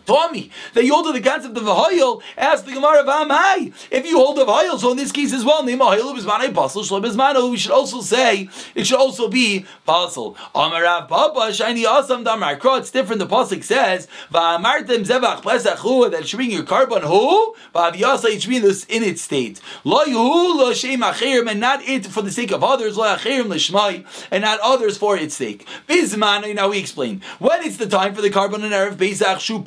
Tommy, 0.08 0.50
that 0.72 0.84
you 0.86 0.94
hold 0.94 1.06
to 1.06 1.12
the 1.12 1.20
concept 1.20 1.54
of 1.58 1.66
a 1.66 1.74
hoyel, 1.74 2.22
ask 2.38 2.64
the 2.64 2.72
Gemara 2.72 3.00
of 3.00 3.06
Amhai. 3.06 3.74
If 3.90 4.06
you 4.06 4.16
hold 4.16 4.38
of 4.38 4.48
hoyel, 4.48 4.78
so 4.78 4.92
in 4.92 4.96
this 4.96 5.12
case 5.12 5.34
as 5.34 5.44
well, 5.44 5.62
name 5.62 5.82
a 5.82 5.84
hoyel 5.84 6.16
bismanai 6.16 6.54
basel 6.54 6.82
shalom 6.82 7.02
bismano. 7.02 7.50
We 7.50 7.58
should 7.58 7.72
also 7.72 8.00
say 8.00 8.48
it 8.74 8.86
should 8.86 8.98
also 8.98 9.28
be 9.28 9.66
basel. 9.84 10.34
Amarav 10.54 11.08
Papa 11.08 11.52
shiny 11.52 11.84
awesome 11.84 12.24
damar. 12.24 12.58
It's 12.78 12.90
different. 12.90 13.18
The 13.18 13.26
pasuk 13.26 13.62
says 13.62 14.08
va'amartem 14.32 15.04
zevach 15.04 15.42
pesachu 15.42 16.10
that 16.10 16.26
should 16.26 16.38
bring 16.38 16.52
your 16.52 16.62
carbon 16.62 17.02
who 17.02 17.54
va'aviyasa 17.74 18.30
it 18.30 18.40
should 18.40 18.50
be 18.50 18.56
in 18.56 19.02
its 19.02 19.20
state. 19.20 19.60
Lo 19.84 20.06
yuhu 20.06 20.56
lo 20.56 20.72
shem 20.72 21.00
achirim 21.00 21.50
and 21.50 21.60
not 21.60 21.82
it 21.82 22.06
for 22.06 22.22
the 22.22 22.30
sake 22.30 22.50
of 22.50 22.64
others. 22.64 22.96
Lo 22.96 23.04
achirim 23.04 23.50
l'shmai 23.50 24.06
and 24.30 24.40
not 24.42 24.58
others 24.62 24.96
for 24.96 25.18
its 25.18 25.34
sake. 25.34 25.66
Bismano. 25.86 26.54
Now 26.54 26.70
we 26.70 26.78
explain 26.78 27.20
when 27.38 27.62
it's 27.62 27.76
the 27.76 27.86
time 27.86 28.14
for 28.14 28.22
the 28.22 28.30
carbon 28.30 28.64
and 28.64 28.72
erev 28.72 28.96
pesach 28.96 29.40
shu 29.40 29.60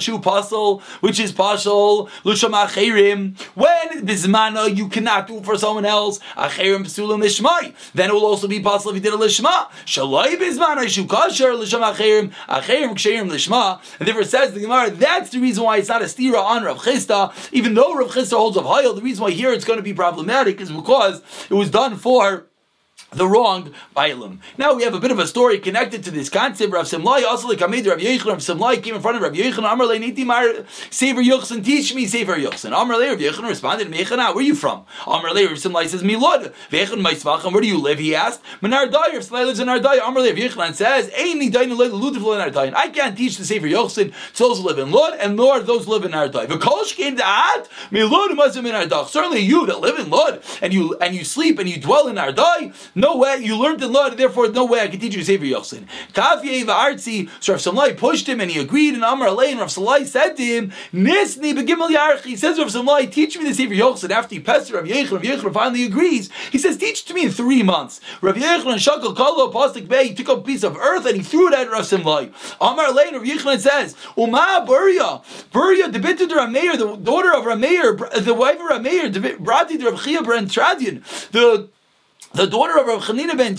shu 0.00 0.18
pasel, 0.18 0.80
which 1.00 1.20
is 1.20 1.32
pasel, 1.32 2.08
lusham 2.24 2.52
acherim. 2.52 3.38
When 3.54 4.06
bismana 4.06 4.74
you 4.76 4.88
cannot 4.88 5.26
do 5.26 5.40
for 5.42 5.56
someone 5.56 5.84
else, 5.84 6.18
acherim 6.36 6.84
psulim 6.84 7.22
lishmai. 7.22 7.74
Then 7.94 8.10
it 8.10 8.12
will 8.12 8.26
also 8.26 8.48
be 8.48 8.60
pasel 8.60 8.90
if 8.90 8.94
you 8.96 9.00
did 9.00 9.14
a 9.14 9.16
lishma. 9.16 9.68
Shalai 9.84 10.36
bismana 10.36 10.88
shu 10.88 11.04
kasher 11.04 11.54
lusham 11.56 11.82
acherim, 11.92 12.32
acherim 12.48 12.94
ksherim 12.94 13.30
lishma. 13.30 13.80
And 13.98 14.08
therefore 14.08 14.24
says 14.24 14.52
the 14.52 14.60
Gemara, 14.60 14.90
that's 14.90 15.30
the 15.30 15.38
reason 15.38 15.64
why 15.64 15.78
it's 15.78 15.88
not 15.88 16.02
a 16.02 16.06
stira 16.06 16.42
on 16.42 16.64
Rav 16.64 16.78
Chisda, 16.78 17.32
even 17.52 17.74
though 17.74 17.94
Rav 17.94 18.10
Chisda 18.10 18.36
holds 18.36 18.56
of 18.56 18.64
Hayel, 18.64 18.94
the 18.94 19.02
reason 19.02 19.22
why 19.22 19.30
here 19.30 19.52
it's 19.52 19.64
going 19.64 19.78
to 19.78 19.82
be 19.82 19.94
problematic 19.94 20.60
is 20.60 20.70
because 20.70 21.22
it 21.50 21.54
was 21.54 21.70
done 21.70 21.96
for 21.96 22.46
the 23.16 23.26
wrong 23.26 23.72
Bailam. 23.96 24.38
Now 24.58 24.74
we 24.74 24.84
have 24.84 24.94
a 24.94 25.00
bit 25.00 25.10
of 25.10 25.18
a 25.18 25.26
story 25.26 25.58
connected 25.58 26.04
to 26.04 26.10
this 26.10 26.28
concept. 26.28 26.72
Rav 26.72 26.86
Simlai, 26.86 27.24
also 27.24 27.48
like 27.48 27.58
Hamid, 27.58 27.86
Rav 27.86 27.98
Yechon, 27.98 28.26
Rav 28.26 28.38
Simlai 28.38 28.82
came 28.82 28.94
in 28.94 29.00
front 29.00 29.16
of 29.16 29.22
Rav 29.22 29.32
Yechon, 29.32 29.70
Amar 29.70 29.98
Niti 29.98 30.24
Mar, 30.24 30.64
Sefer 30.90 31.22
Yochson, 31.22 31.64
teach 31.64 31.94
me 31.94 32.06
Sefer 32.06 32.36
Yochson. 32.36 32.68
Amar 32.68 33.00
Rav 33.00 33.18
Yechon 33.18 33.48
responded, 33.48 33.90
where 33.90 34.34
are 34.34 34.40
you 34.40 34.54
from? 34.54 34.84
Amar 35.06 35.34
Rav 35.34 35.34
Simlai 35.34 35.86
says, 35.88 36.02
Milod. 36.02 36.52
Vechon 36.70 37.52
where 37.52 37.62
do 37.62 37.68
you 37.68 37.78
live? 37.78 37.98
He 37.98 38.14
asked. 38.14 38.42
Menar 38.60 38.90
Dai, 38.90 39.14
Rav 39.14 39.22
Simlai 39.22 39.46
lives 39.46 39.60
in 39.60 39.68
Ardai. 39.68 39.98
Amar 40.06 40.22
Rav 40.22 40.34
Yechon 40.34 40.74
says, 40.74 41.08
Eini 41.10 41.50
Dain 41.50 41.70
Ludivlo 41.70 42.34
in 42.34 42.52
Ardai. 42.52 42.74
I 42.74 42.88
can't 42.88 43.16
teach 43.16 43.38
the 43.38 43.44
Sefer 43.44 43.66
Yochson 43.66 44.12
to 44.34 44.42
those 44.42 44.58
who 44.58 44.66
live 44.66 44.78
in 44.78 44.90
Lod, 44.90 45.14
and 45.14 45.36
nor 45.36 45.60
those 45.60 45.86
who 45.86 45.92
live 45.92 46.04
in 46.04 46.12
Ardai. 46.12 46.46
V'kolsh 46.46 46.94
came 46.94 47.16
to 47.16 47.26
Ad, 47.26 47.68
Milod 47.90 48.28
Mazim 48.36 48.66
in 48.66 48.88
Ardai. 48.88 49.06
Certainly 49.08 49.40
you 49.40 49.66
that 49.66 49.80
live 49.80 49.98
in 49.98 50.10
Lod, 50.10 50.42
and 50.60 50.72
you 50.72 50.96
and 51.00 51.14
you 51.14 51.24
sleep 51.24 51.58
and 51.58 51.68
you 51.68 51.80
dwell 51.80 52.08
in 52.08 52.16
Ardai, 52.16 52.74
no 52.94 53.05
way, 53.14 53.36
you 53.40 53.56
learned 53.56 53.82
in 53.82 53.92
Lod, 53.92 54.16
therefore 54.16 54.48
no 54.48 54.64
way 54.64 54.80
I 54.80 54.88
can 54.88 54.98
teach 54.98 55.14
you 55.14 55.22
Sefer 55.22 55.44
Yochsin. 55.44 55.86
Kafye 56.12 56.64
Artzi, 56.64 57.28
so 57.40 57.52
Rav 57.52 57.62
Simlai 57.62 57.96
pushed 57.96 58.26
him 58.28 58.40
and 58.40 58.50
he 58.50 58.58
agreed, 58.58 58.94
and 58.94 59.04
Amar 59.04 59.28
Alei, 59.28 59.50
and 59.50 59.60
Rav 59.60 59.68
Simlai 59.68 60.06
said 60.06 60.36
to 60.36 60.42
him, 60.42 60.72
Nisni 60.92 61.54
begimel 61.54 61.90
yarchi, 61.90 62.24
he 62.24 62.36
says 62.36 62.58
Rav 62.58 62.68
Simlai, 62.68 63.10
teach 63.10 63.38
me 63.38 63.44
the 63.44 63.54
Sefer 63.54 63.74
Yochsin. 63.74 64.10
After 64.10 64.34
he 64.34 64.40
pestered 64.40 64.76
Rav 64.76 64.84
Yechon, 64.84 65.12
Rav 65.12 65.22
Yechon 65.22 65.52
finally 65.52 65.84
agrees. 65.84 66.30
He 66.50 66.58
says, 66.58 66.76
teach 66.76 67.04
to 67.04 67.14
me 67.14 67.24
in 67.26 67.30
three 67.30 67.62
months. 67.62 68.00
Rav 68.20 68.34
Yechon 68.34 68.72
and 68.72 68.80
Shakal 68.80 69.14
Kalo 69.14 69.52
Pastik 69.52 69.86
Bay, 69.86 70.08
he 70.08 70.14
took 70.14 70.28
a 70.28 70.40
piece 70.40 70.64
of 70.64 70.76
earth 70.76 71.06
and 71.06 71.16
he 71.16 71.22
threw 71.22 71.48
it 71.48 71.54
at 71.54 71.70
Rav 71.70 71.84
Simlai. 71.84 72.32
Amar 72.60 72.86
Alei, 72.86 73.12
Rav 73.12 73.22
Yechon 73.22 73.60
says, 73.60 73.94
Uma 74.16 74.64
Burya, 74.66 75.22
Burya, 75.52 75.92
the 75.92 75.98
bit 75.98 76.20
of 76.20 76.28
Rameir, 76.30 76.78
the 76.78 76.96
daughter 76.96 77.34
of 77.34 77.44
Rameir, 77.44 78.24
the 78.24 78.34
wife 78.34 78.56
of 78.56 78.70
Rameir, 78.70 79.12
Brati 79.38 79.82
Rav 79.84 80.02
Chia 80.02 80.22
Ben 80.22 80.48
Tradian, 80.48 81.02
the 81.32 81.68
the 82.36 82.46
daughter 82.46 82.78
of 82.78 82.86
Rav 82.86 83.02
Chanina 83.02 83.36
ben 83.36 83.56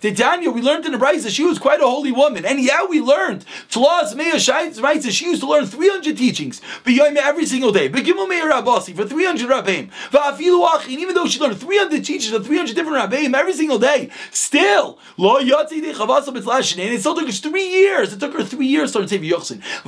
the 0.00 0.10
Daniel, 0.10 0.52
we 0.52 0.62
learned 0.62 0.86
in 0.86 0.92
the 0.92 0.98
Brisa, 0.98 1.28
she 1.28 1.44
was 1.44 1.58
quite 1.58 1.80
a 1.80 1.86
holy 1.86 2.12
woman. 2.12 2.44
And 2.44 2.60
yeah, 2.60 2.84
we 2.84 3.00
learned. 3.00 3.44
Tlaas 3.70 4.14
Meir 4.14 4.34
Shaitz 4.34 5.10
she 5.10 5.26
used 5.26 5.42
to 5.42 5.48
learn 5.48 5.66
300 5.66 6.16
teachings, 6.16 6.60
every 6.86 7.46
single 7.46 7.72
day. 7.72 7.88
For 7.88 8.00
300 8.00 9.50
Rabbeim. 9.50 9.90
Va'afilu 10.10 10.88
even 10.88 11.14
though 11.14 11.26
she 11.26 11.38
learned 11.40 11.58
300 11.58 12.04
teachings 12.04 12.32
of 12.32 12.46
300 12.46 12.74
different 12.74 13.10
Rabbeim 13.10 13.34
every 13.34 13.52
single 13.52 13.78
day, 13.78 14.10
still, 14.30 14.98
Lo 15.16 15.38
and 15.38 15.50
it 15.52 17.00
still 17.00 17.14
took 17.14 17.26
her 17.26 17.32
three 17.32 17.68
years. 17.68 18.12
It 18.12 18.20
took 18.20 18.32
her 18.34 18.44
three 18.44 18.66
years 18.66 18.92
to 18.92 19.00
learn 19.00 19.08
Sefer. 19.08 19.24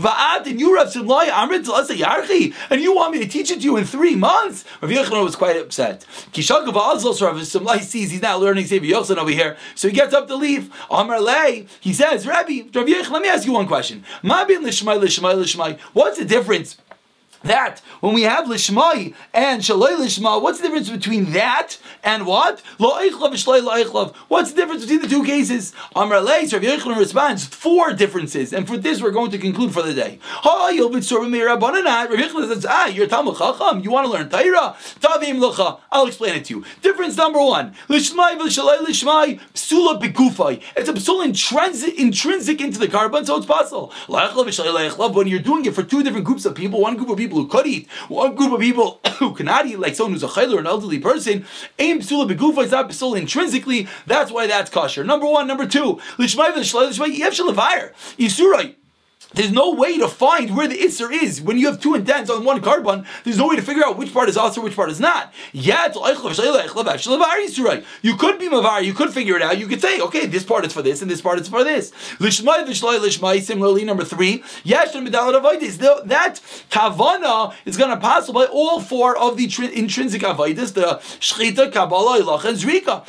Va'at, 0.01 0.47
and 0.47 0.61
you 0.61 0.79
and 2.71 2.81
you 2.81 2.95
want 2.95 3.13
me 3.13 3.19
to 3.21 3.27
teach 3.27 3.51
it 3.51 3.57
to 3.57 3.61
you 3.61 3.77
in 3.77 3.85
three 3.85 4.17
months? 4.17 4.65
Rav 4.81 4.91
Yochanan 4.91 5.25
was 5.25 5.37
quite 5.37 5.57
upset. 5.57 6.05
Kishagav 6.33 6.73
Azal, 6.73 7.21
Rav 7.21 7.37
Simlai 7.37 7.81
sees 7.81 8.10
he's 8.11 8.23
not 8.23 8.41
learning 8.41 8.67
Sefer 8.67 8.85
Yochsan 8.85 9.17
over 9.17 9.31
here, 9.31 9.57
so 9.75 9.89
he 9.89 9.95
gets 9.95 10.15
up 10.15 10.29
to 10.29 10.37
leave. 10.37 10.73
Amar 10.91 11.21
Lei, 11.21 11.67
he 11.81 11.93
says, 11.93 12.27
Rabbi, 12.27 12.63
Rabbi 12.75 12.93
let 13.11 13.23
me 13.23 13.29
ask 13.29 13.47
you 13.47 13.53
one 13.53 13.67
question. 13.67 14.05
What's 14.23 16.19
the 16.19 16.25
difference 16.25 16.77
that 17.43 17.81
when 18.01 18.15
we 18.15 18.23
have 18.23 18.47
lishmai 18.47 19.15
and 19.33 19.63
shaloi 19.63 19.97
lishma, 19.97 20.41
what's 20.41 20.59
the 20.59 20.69
difference 20.69 20.91
between 20.91 21.33
that 21.33 21.79
and 22.03 22.27
what? 22.27 22.63
Lo 22.79 22.99
eichlav 22.99 24.15
What's 24.29 24.53
the 24.53 24.57
difference 24.57 24.83
between 24.83 25.03
the 25.03 25.09
two 25.09 25.25
cases? 25.25 25.73
Amar 25.97 26.21
Leis, 26.21 26.53
Rav 26.53 26.63
Yechon 26.63 26.97
responds, 26.97 27.47
four 27.47 27.93
differences, 27.93 28.53
and 28.53 28.67
for 28.67 28.77
this 28.77 29.01
we're 29.01 29.11
going 29.11 29.31
to 29.31 29.39
conclude 29.39 29.73
for 29.73 29.83
the 29.83 29.95
day. 29.95 30.19
Ha, 30.23 30.69
you'll 30.69 30.89
be 30.89 30.97
Rav 30.97 31.61
Yechon 31.61 32.49
says, 32.53 32.67
ah, 32.69 32.87
you're 32.87 33.07
Talmud 33.07 33.37
Chacham, 33.37 33.81
you 33.81 33.91
want 33.91 34.07
to 34.07 34.13
learn 34.13 34.29
Taira? 34.29 34.77
Tavim 35.01 35.41
Lecha. 35.41 35.81
I'll 35.91 36.07
explain 36.07 36.35
it 36.35 36.45
to 36.47 36.57
you. 36.57 36.65
Difference 36.83 37.17
number 37.17 37.41
one, 37.41 37.75
lishmai 37.89 38.39
v'shaloi 38.39 38.79
lishmai, 38.79 39.41
psula 39.55 40.01
begufai. 40.01 40.63
It's 40.77 40.89
a 40.89 40.93
psul 40.93 41.25
intrinsic, 41.25 41.99
intrinsic 41.99 42.61
into 42.61 42.79
the 42.79 42.89
carbon, 42.89 43.25
so 43.25 43.37
it's 43.37 43.47
possible. 43.47 43.93
When 44.07 45.27
you're 45.29 45.39
doing 45.39 45.65
it 45.65 45.75
for 45.75 45.83
two 45.83 46.03
different 46.03 46.27
groups 46.27 46.45
of 46.45 46.55
people, 46.55 46.81
one 46.81 46.97
group 46.97 47.09
of 47.09 47.17
people 47.17 47.30
people 47.31 47.43
who 47.43 47.49
could 47.49 47.67
eat, 47.67 47.89
one 48.09 48.35
group 48.35 48.53
of 48.53 48.61
people 48.61 49.01
who 49.19 49.35
cannot 49.35 49.67
eat, 49.67 49.79
like 49.79 49.95
someone 49.95 50.13
who's 50.13 50.23
a 50.23 50.29
chayler, 50.29 50.59
an 50.59 50.67
elderly 50.67 50.99
person, 50.99 51.47
aim 51.79 52.01
psula 52.01 52.31
begufa 52.31 52.65
is 52.65 52.73
not 52.73 52.91
psula 52.91 53.19
intrinsically. 53.19 53.89
That's 54.07 54.31
why 54.31 54.47
that's 54.47 54.71
kosher. 54.71 55.05
Number 55.05 55.27
one, 55.27 55.47
number 55.47 55.67
two, 55.67 56.01
lishmai 56.19 56.53
v'shalai 56.53 56.91
lishmai 56.91 57.17
yev 57.17 57.31
shalavayir. 57.31 57.93
Yisurai. 58.19 58.75
There's 59.33 59.53
no 59.53 59.75
way 59.75 59.97
to 59.99 60.09
find 60.09 60.57
where 60.57 60.67
the 60.67 60.77
Isser 60.77 61.13
is. 61.13 61.41
When 61.41 61.57
you 61.57 61.69
have 61.69 61.81
two 61.81 61.95
indents 61.95 62.29
on 62.31 62.45
one 62.45 62.61
carbon, 62.61 63.07
there's 63.23 63.39
no 63.39 63.47
way 63.49 63.55
to 63.55 63.63
figure 63.63 63.85
out 63.85 63.97
which 63.97 64.13
part 64.13 64.29
is 64.29 64.37
also 64.37 64.61
which 64.61 64.75
part 64.75 64.91
is 64.91 64.99
not. 64.99 65.33
Yet, 65.53 65.95
you 65.95 66.03
could 68.17 68.41
be 68.41 68.49
Mavar, 68.49 68.85
you 68.85 68.93
could 68.93 69.13
figure 69.13 69.37
it 69.37 69.43
out. 69.43 69.57
You 69.57 69.69
could 69.69 69.81
say, 69.81 70.01
okay, 70.01 70.27
this 70.27 70.43
part 70.43 70.65
is 70.65 70.73
for 70.73 70.83
this 70.83 71.01
and 71.01 71.09
this 71.09 71.21
part 71.21 71.39
is 71.39 71.49
for 71.49 71.63
this. 71.63 71.93
Similarly, 72.19 73.85
number 73.85 74.03
three, 74.05 74.43
that 74.65 76.41
kavana 76.71 77.55
is 77.65 77.77
going 77.77 77.91
to 77.91 77.99
pass 77.99 78.29
by 78.31 78.47
all 78.47 78.81
four 78.81 79.17
of 79.17 79.37
the 79.37 79.47
tr- 79.47 79.63
intrinsic 79.65 80.23
avodas, 80.23 80.75
the 80.75 80.99
shchita, 81.21 81.71
kabbalah, 81.73 82.19
ilach, 82.21 82.45
and 82.45 82.59
zrika. 82.59 83.05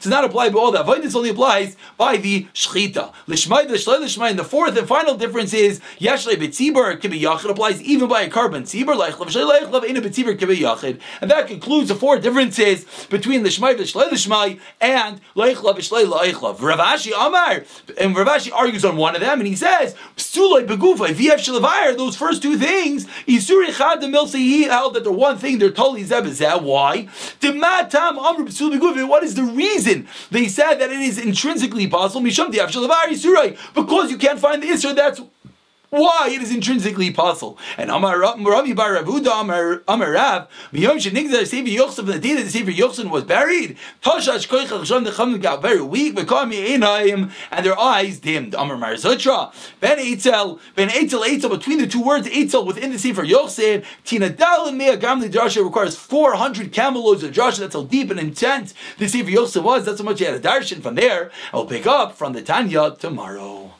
Does 0.00 0.10
not 0.10 0.24
apply 0.24 0.50
by 0.50 0.58
all 0.58 0.72
the 0.72 0.84
avodas, 0.84 1.14
only 1.14 1.30
applies 1.30 1.74
by 1.96 2.18
the 2.18 2.46
shchita. 2.52 3.14
The 3.36 3.42
Shlei 3.42 3.98
Lishmai, 4.00 4.30
and 4.30 4.38
the 4.38 4.44
fourth 4.44 4.78
and 4.78 4.88
final 4.88 5.14
difference 5.14 5.52
is 5.52 5.80
Yashle 6.00 6.36
Betzibur 6.36 6.98
can 6.98 7.10
be 7.10 7.20
Yachid 7.20 7.50
applies 7.50 7.82
even 7.82 8.08
by 8.08 8.22
a 8.22 8.30
carbon. 8.30 8.62
Tzibur 8.62 8.96
Leichlav, 8.96 9.26
Shlei 9.26 9.60
Leichlav, 9.60 9.84
in 9.84 9.98
a 9.98 10.00
can 10.00 10.48
be 10.48 10.56
Yachid. 10.56 10.98
And 11.20 11.30
that 11.30 11.46
concludes 11.46 11.88
the 11.88 11.96
four 11.96 12.18
differences 12.18 12.86
between 13.10 13.42
the 13.42 13.50
Shlei 13.50 13.76
Lishmai, 13.76 14.58
and 14.80 15.20
Leichlav, 15.34 15.76
Shlei 15.76 16.06
Leichlav. 16.10 16.56
Ravashi 16.56 17.12
Amar, 17.14 17.64
and 18.00 18.16
Ravashi 18.16 18.50
argues 18.54 18.86
on 18.86 18.96
one 18.96 19.14
of 19.14 19.20
them, 19.20 19.38
and 19.40 19.46
he 19.46 19.54
says, 19.54 19.94
Psuloi 20.16 20.66
Begufa, 20.66 21.12
Viev 21.12 21.36
Shalavayr, 21.36 21.94
those 21.98 22.16
first 22.16 22.40
two 22.40 22.56
things, 22.56 23.04
Isuri 23.28 23.76
Chad 23.76 24.00
the 24.00 24.06
Milsi, 24.06 24.36
he 24.36 24.62
held 24.62 24.94
that 24.94 25.04
the 25.04 25.12
one 25.12 25.36
thing 25.36 25.58
they're 25.58 25.70
totally 25.70 26.04
zebazah. 26.04 26.62
Why? 26.62 27.08
What 29.06 29.24
is 29.24 29.34
the 29.34 29.42
reason 29.42 30.08
they 30.30 30.48
said 30.48 30.76
that 30.76 30.90
it 30.90 31.00
is 31.00 31.18
intrinsically 31.18 31.86
possible? 31.86 32.22
Misham 32.22 32.50
Diav 32.50 32.70
Shalavayr, 33.26 33.74
because 33.74 34.10
you 34.10 34.18
can't 34.18 34.38
find 34.38 34.62
the 34.62 34.68
Isra, 34.68 34.94
that's 34.94 35.20
why? 35.90 36.30
It 36.32 36.42
is 36.42 36.52
intrinsically 36.52 37.12
possible. 37.12 37.58
And 37.78 37.90
Amar 37.90 38.18
Ravi 38.18 38.72
Bar 38.72 38.96
Ravuda 38.96 39.40
Amar 39.40 39.82
Amar 39.86 40.12
Rav 40.12 40.48
Miyom 40.72 40.96
Shenigza 40.96 41.46
Sefer 41.46 42.02
the 42.02 42.18
day 42.18 42.34
that 42.34 42.42
the 42.42 42.50
Sefer 42.50 42.72
Yochsan 42.72 43.08
was 43.08 43.22
buried. 43.22 43.76
Tashash 44.02 44.48
Koichach 44.48 44.84
Sham 44.84 45.04
the 45.04 45.12
Chum 45.12 45.38
got 45.38 45.62
very 45.62 45.80
weak 45.80 46.16
Vekami 46.16 46.66
Einayim 46.66 47.30
and 47.52 47.64
their 47.64 47.78
eyes 47.78 48.18
dimmed. 48.18 48.54
Amar 48.54 48.76
Marzutra 48.76 49.52
Ben 49.78 49.98
Eitzel 49.98 50.58
Ben 50.74 50.88
Eitzel 50.88 51.24
Eitzel 51.24 51.50
between 51.50 51.78
the 51.78 51.86
two 51.86 52.02
words 52.02 52.26
Eitzel 52.28 52.66
within 52.66 52.90
the 52.90 52.98
Sefer 52.98 53.24
Yochsan 53.24 53.84
Tina 54.04 54.30
Dal 54.30 54.66
and 54.66 54.78
Mea 54.78 54.96
Gamli 54.96 55.30
Drasha 55.30 55.62
requires 55.62 55.96
400 55.96 56.72
camel 56.72 57.04
loads 57.04 57.22
of 57.22 57.32
Drasha. 57.32 57.58
That's 57.58 57.74
how 57.74 57.84
deep 57.84 58.10
and 58.10 58.18
intense 58.18 58.74
the 58.98 59.06
Sefer 59.06 59.30
Yochsan 59.30 59.62
was. 59.62 59.84
That's 59.84 60.00
how 60.00 60.04
much 60.04 60.18
he 60.18 60.24
had 60.24 60.34
a 60.34 60.40
darshan 60.40 60.82
from 60.82 60.96
there. 60.96 61.30
I'll 61.52 61.66
pick 61.66 61.86
up 61.86 62.16
from 62.16 62.32
the 62.32 62.42
Tanya 62.42 62.96
tomorrow 62.98 63.75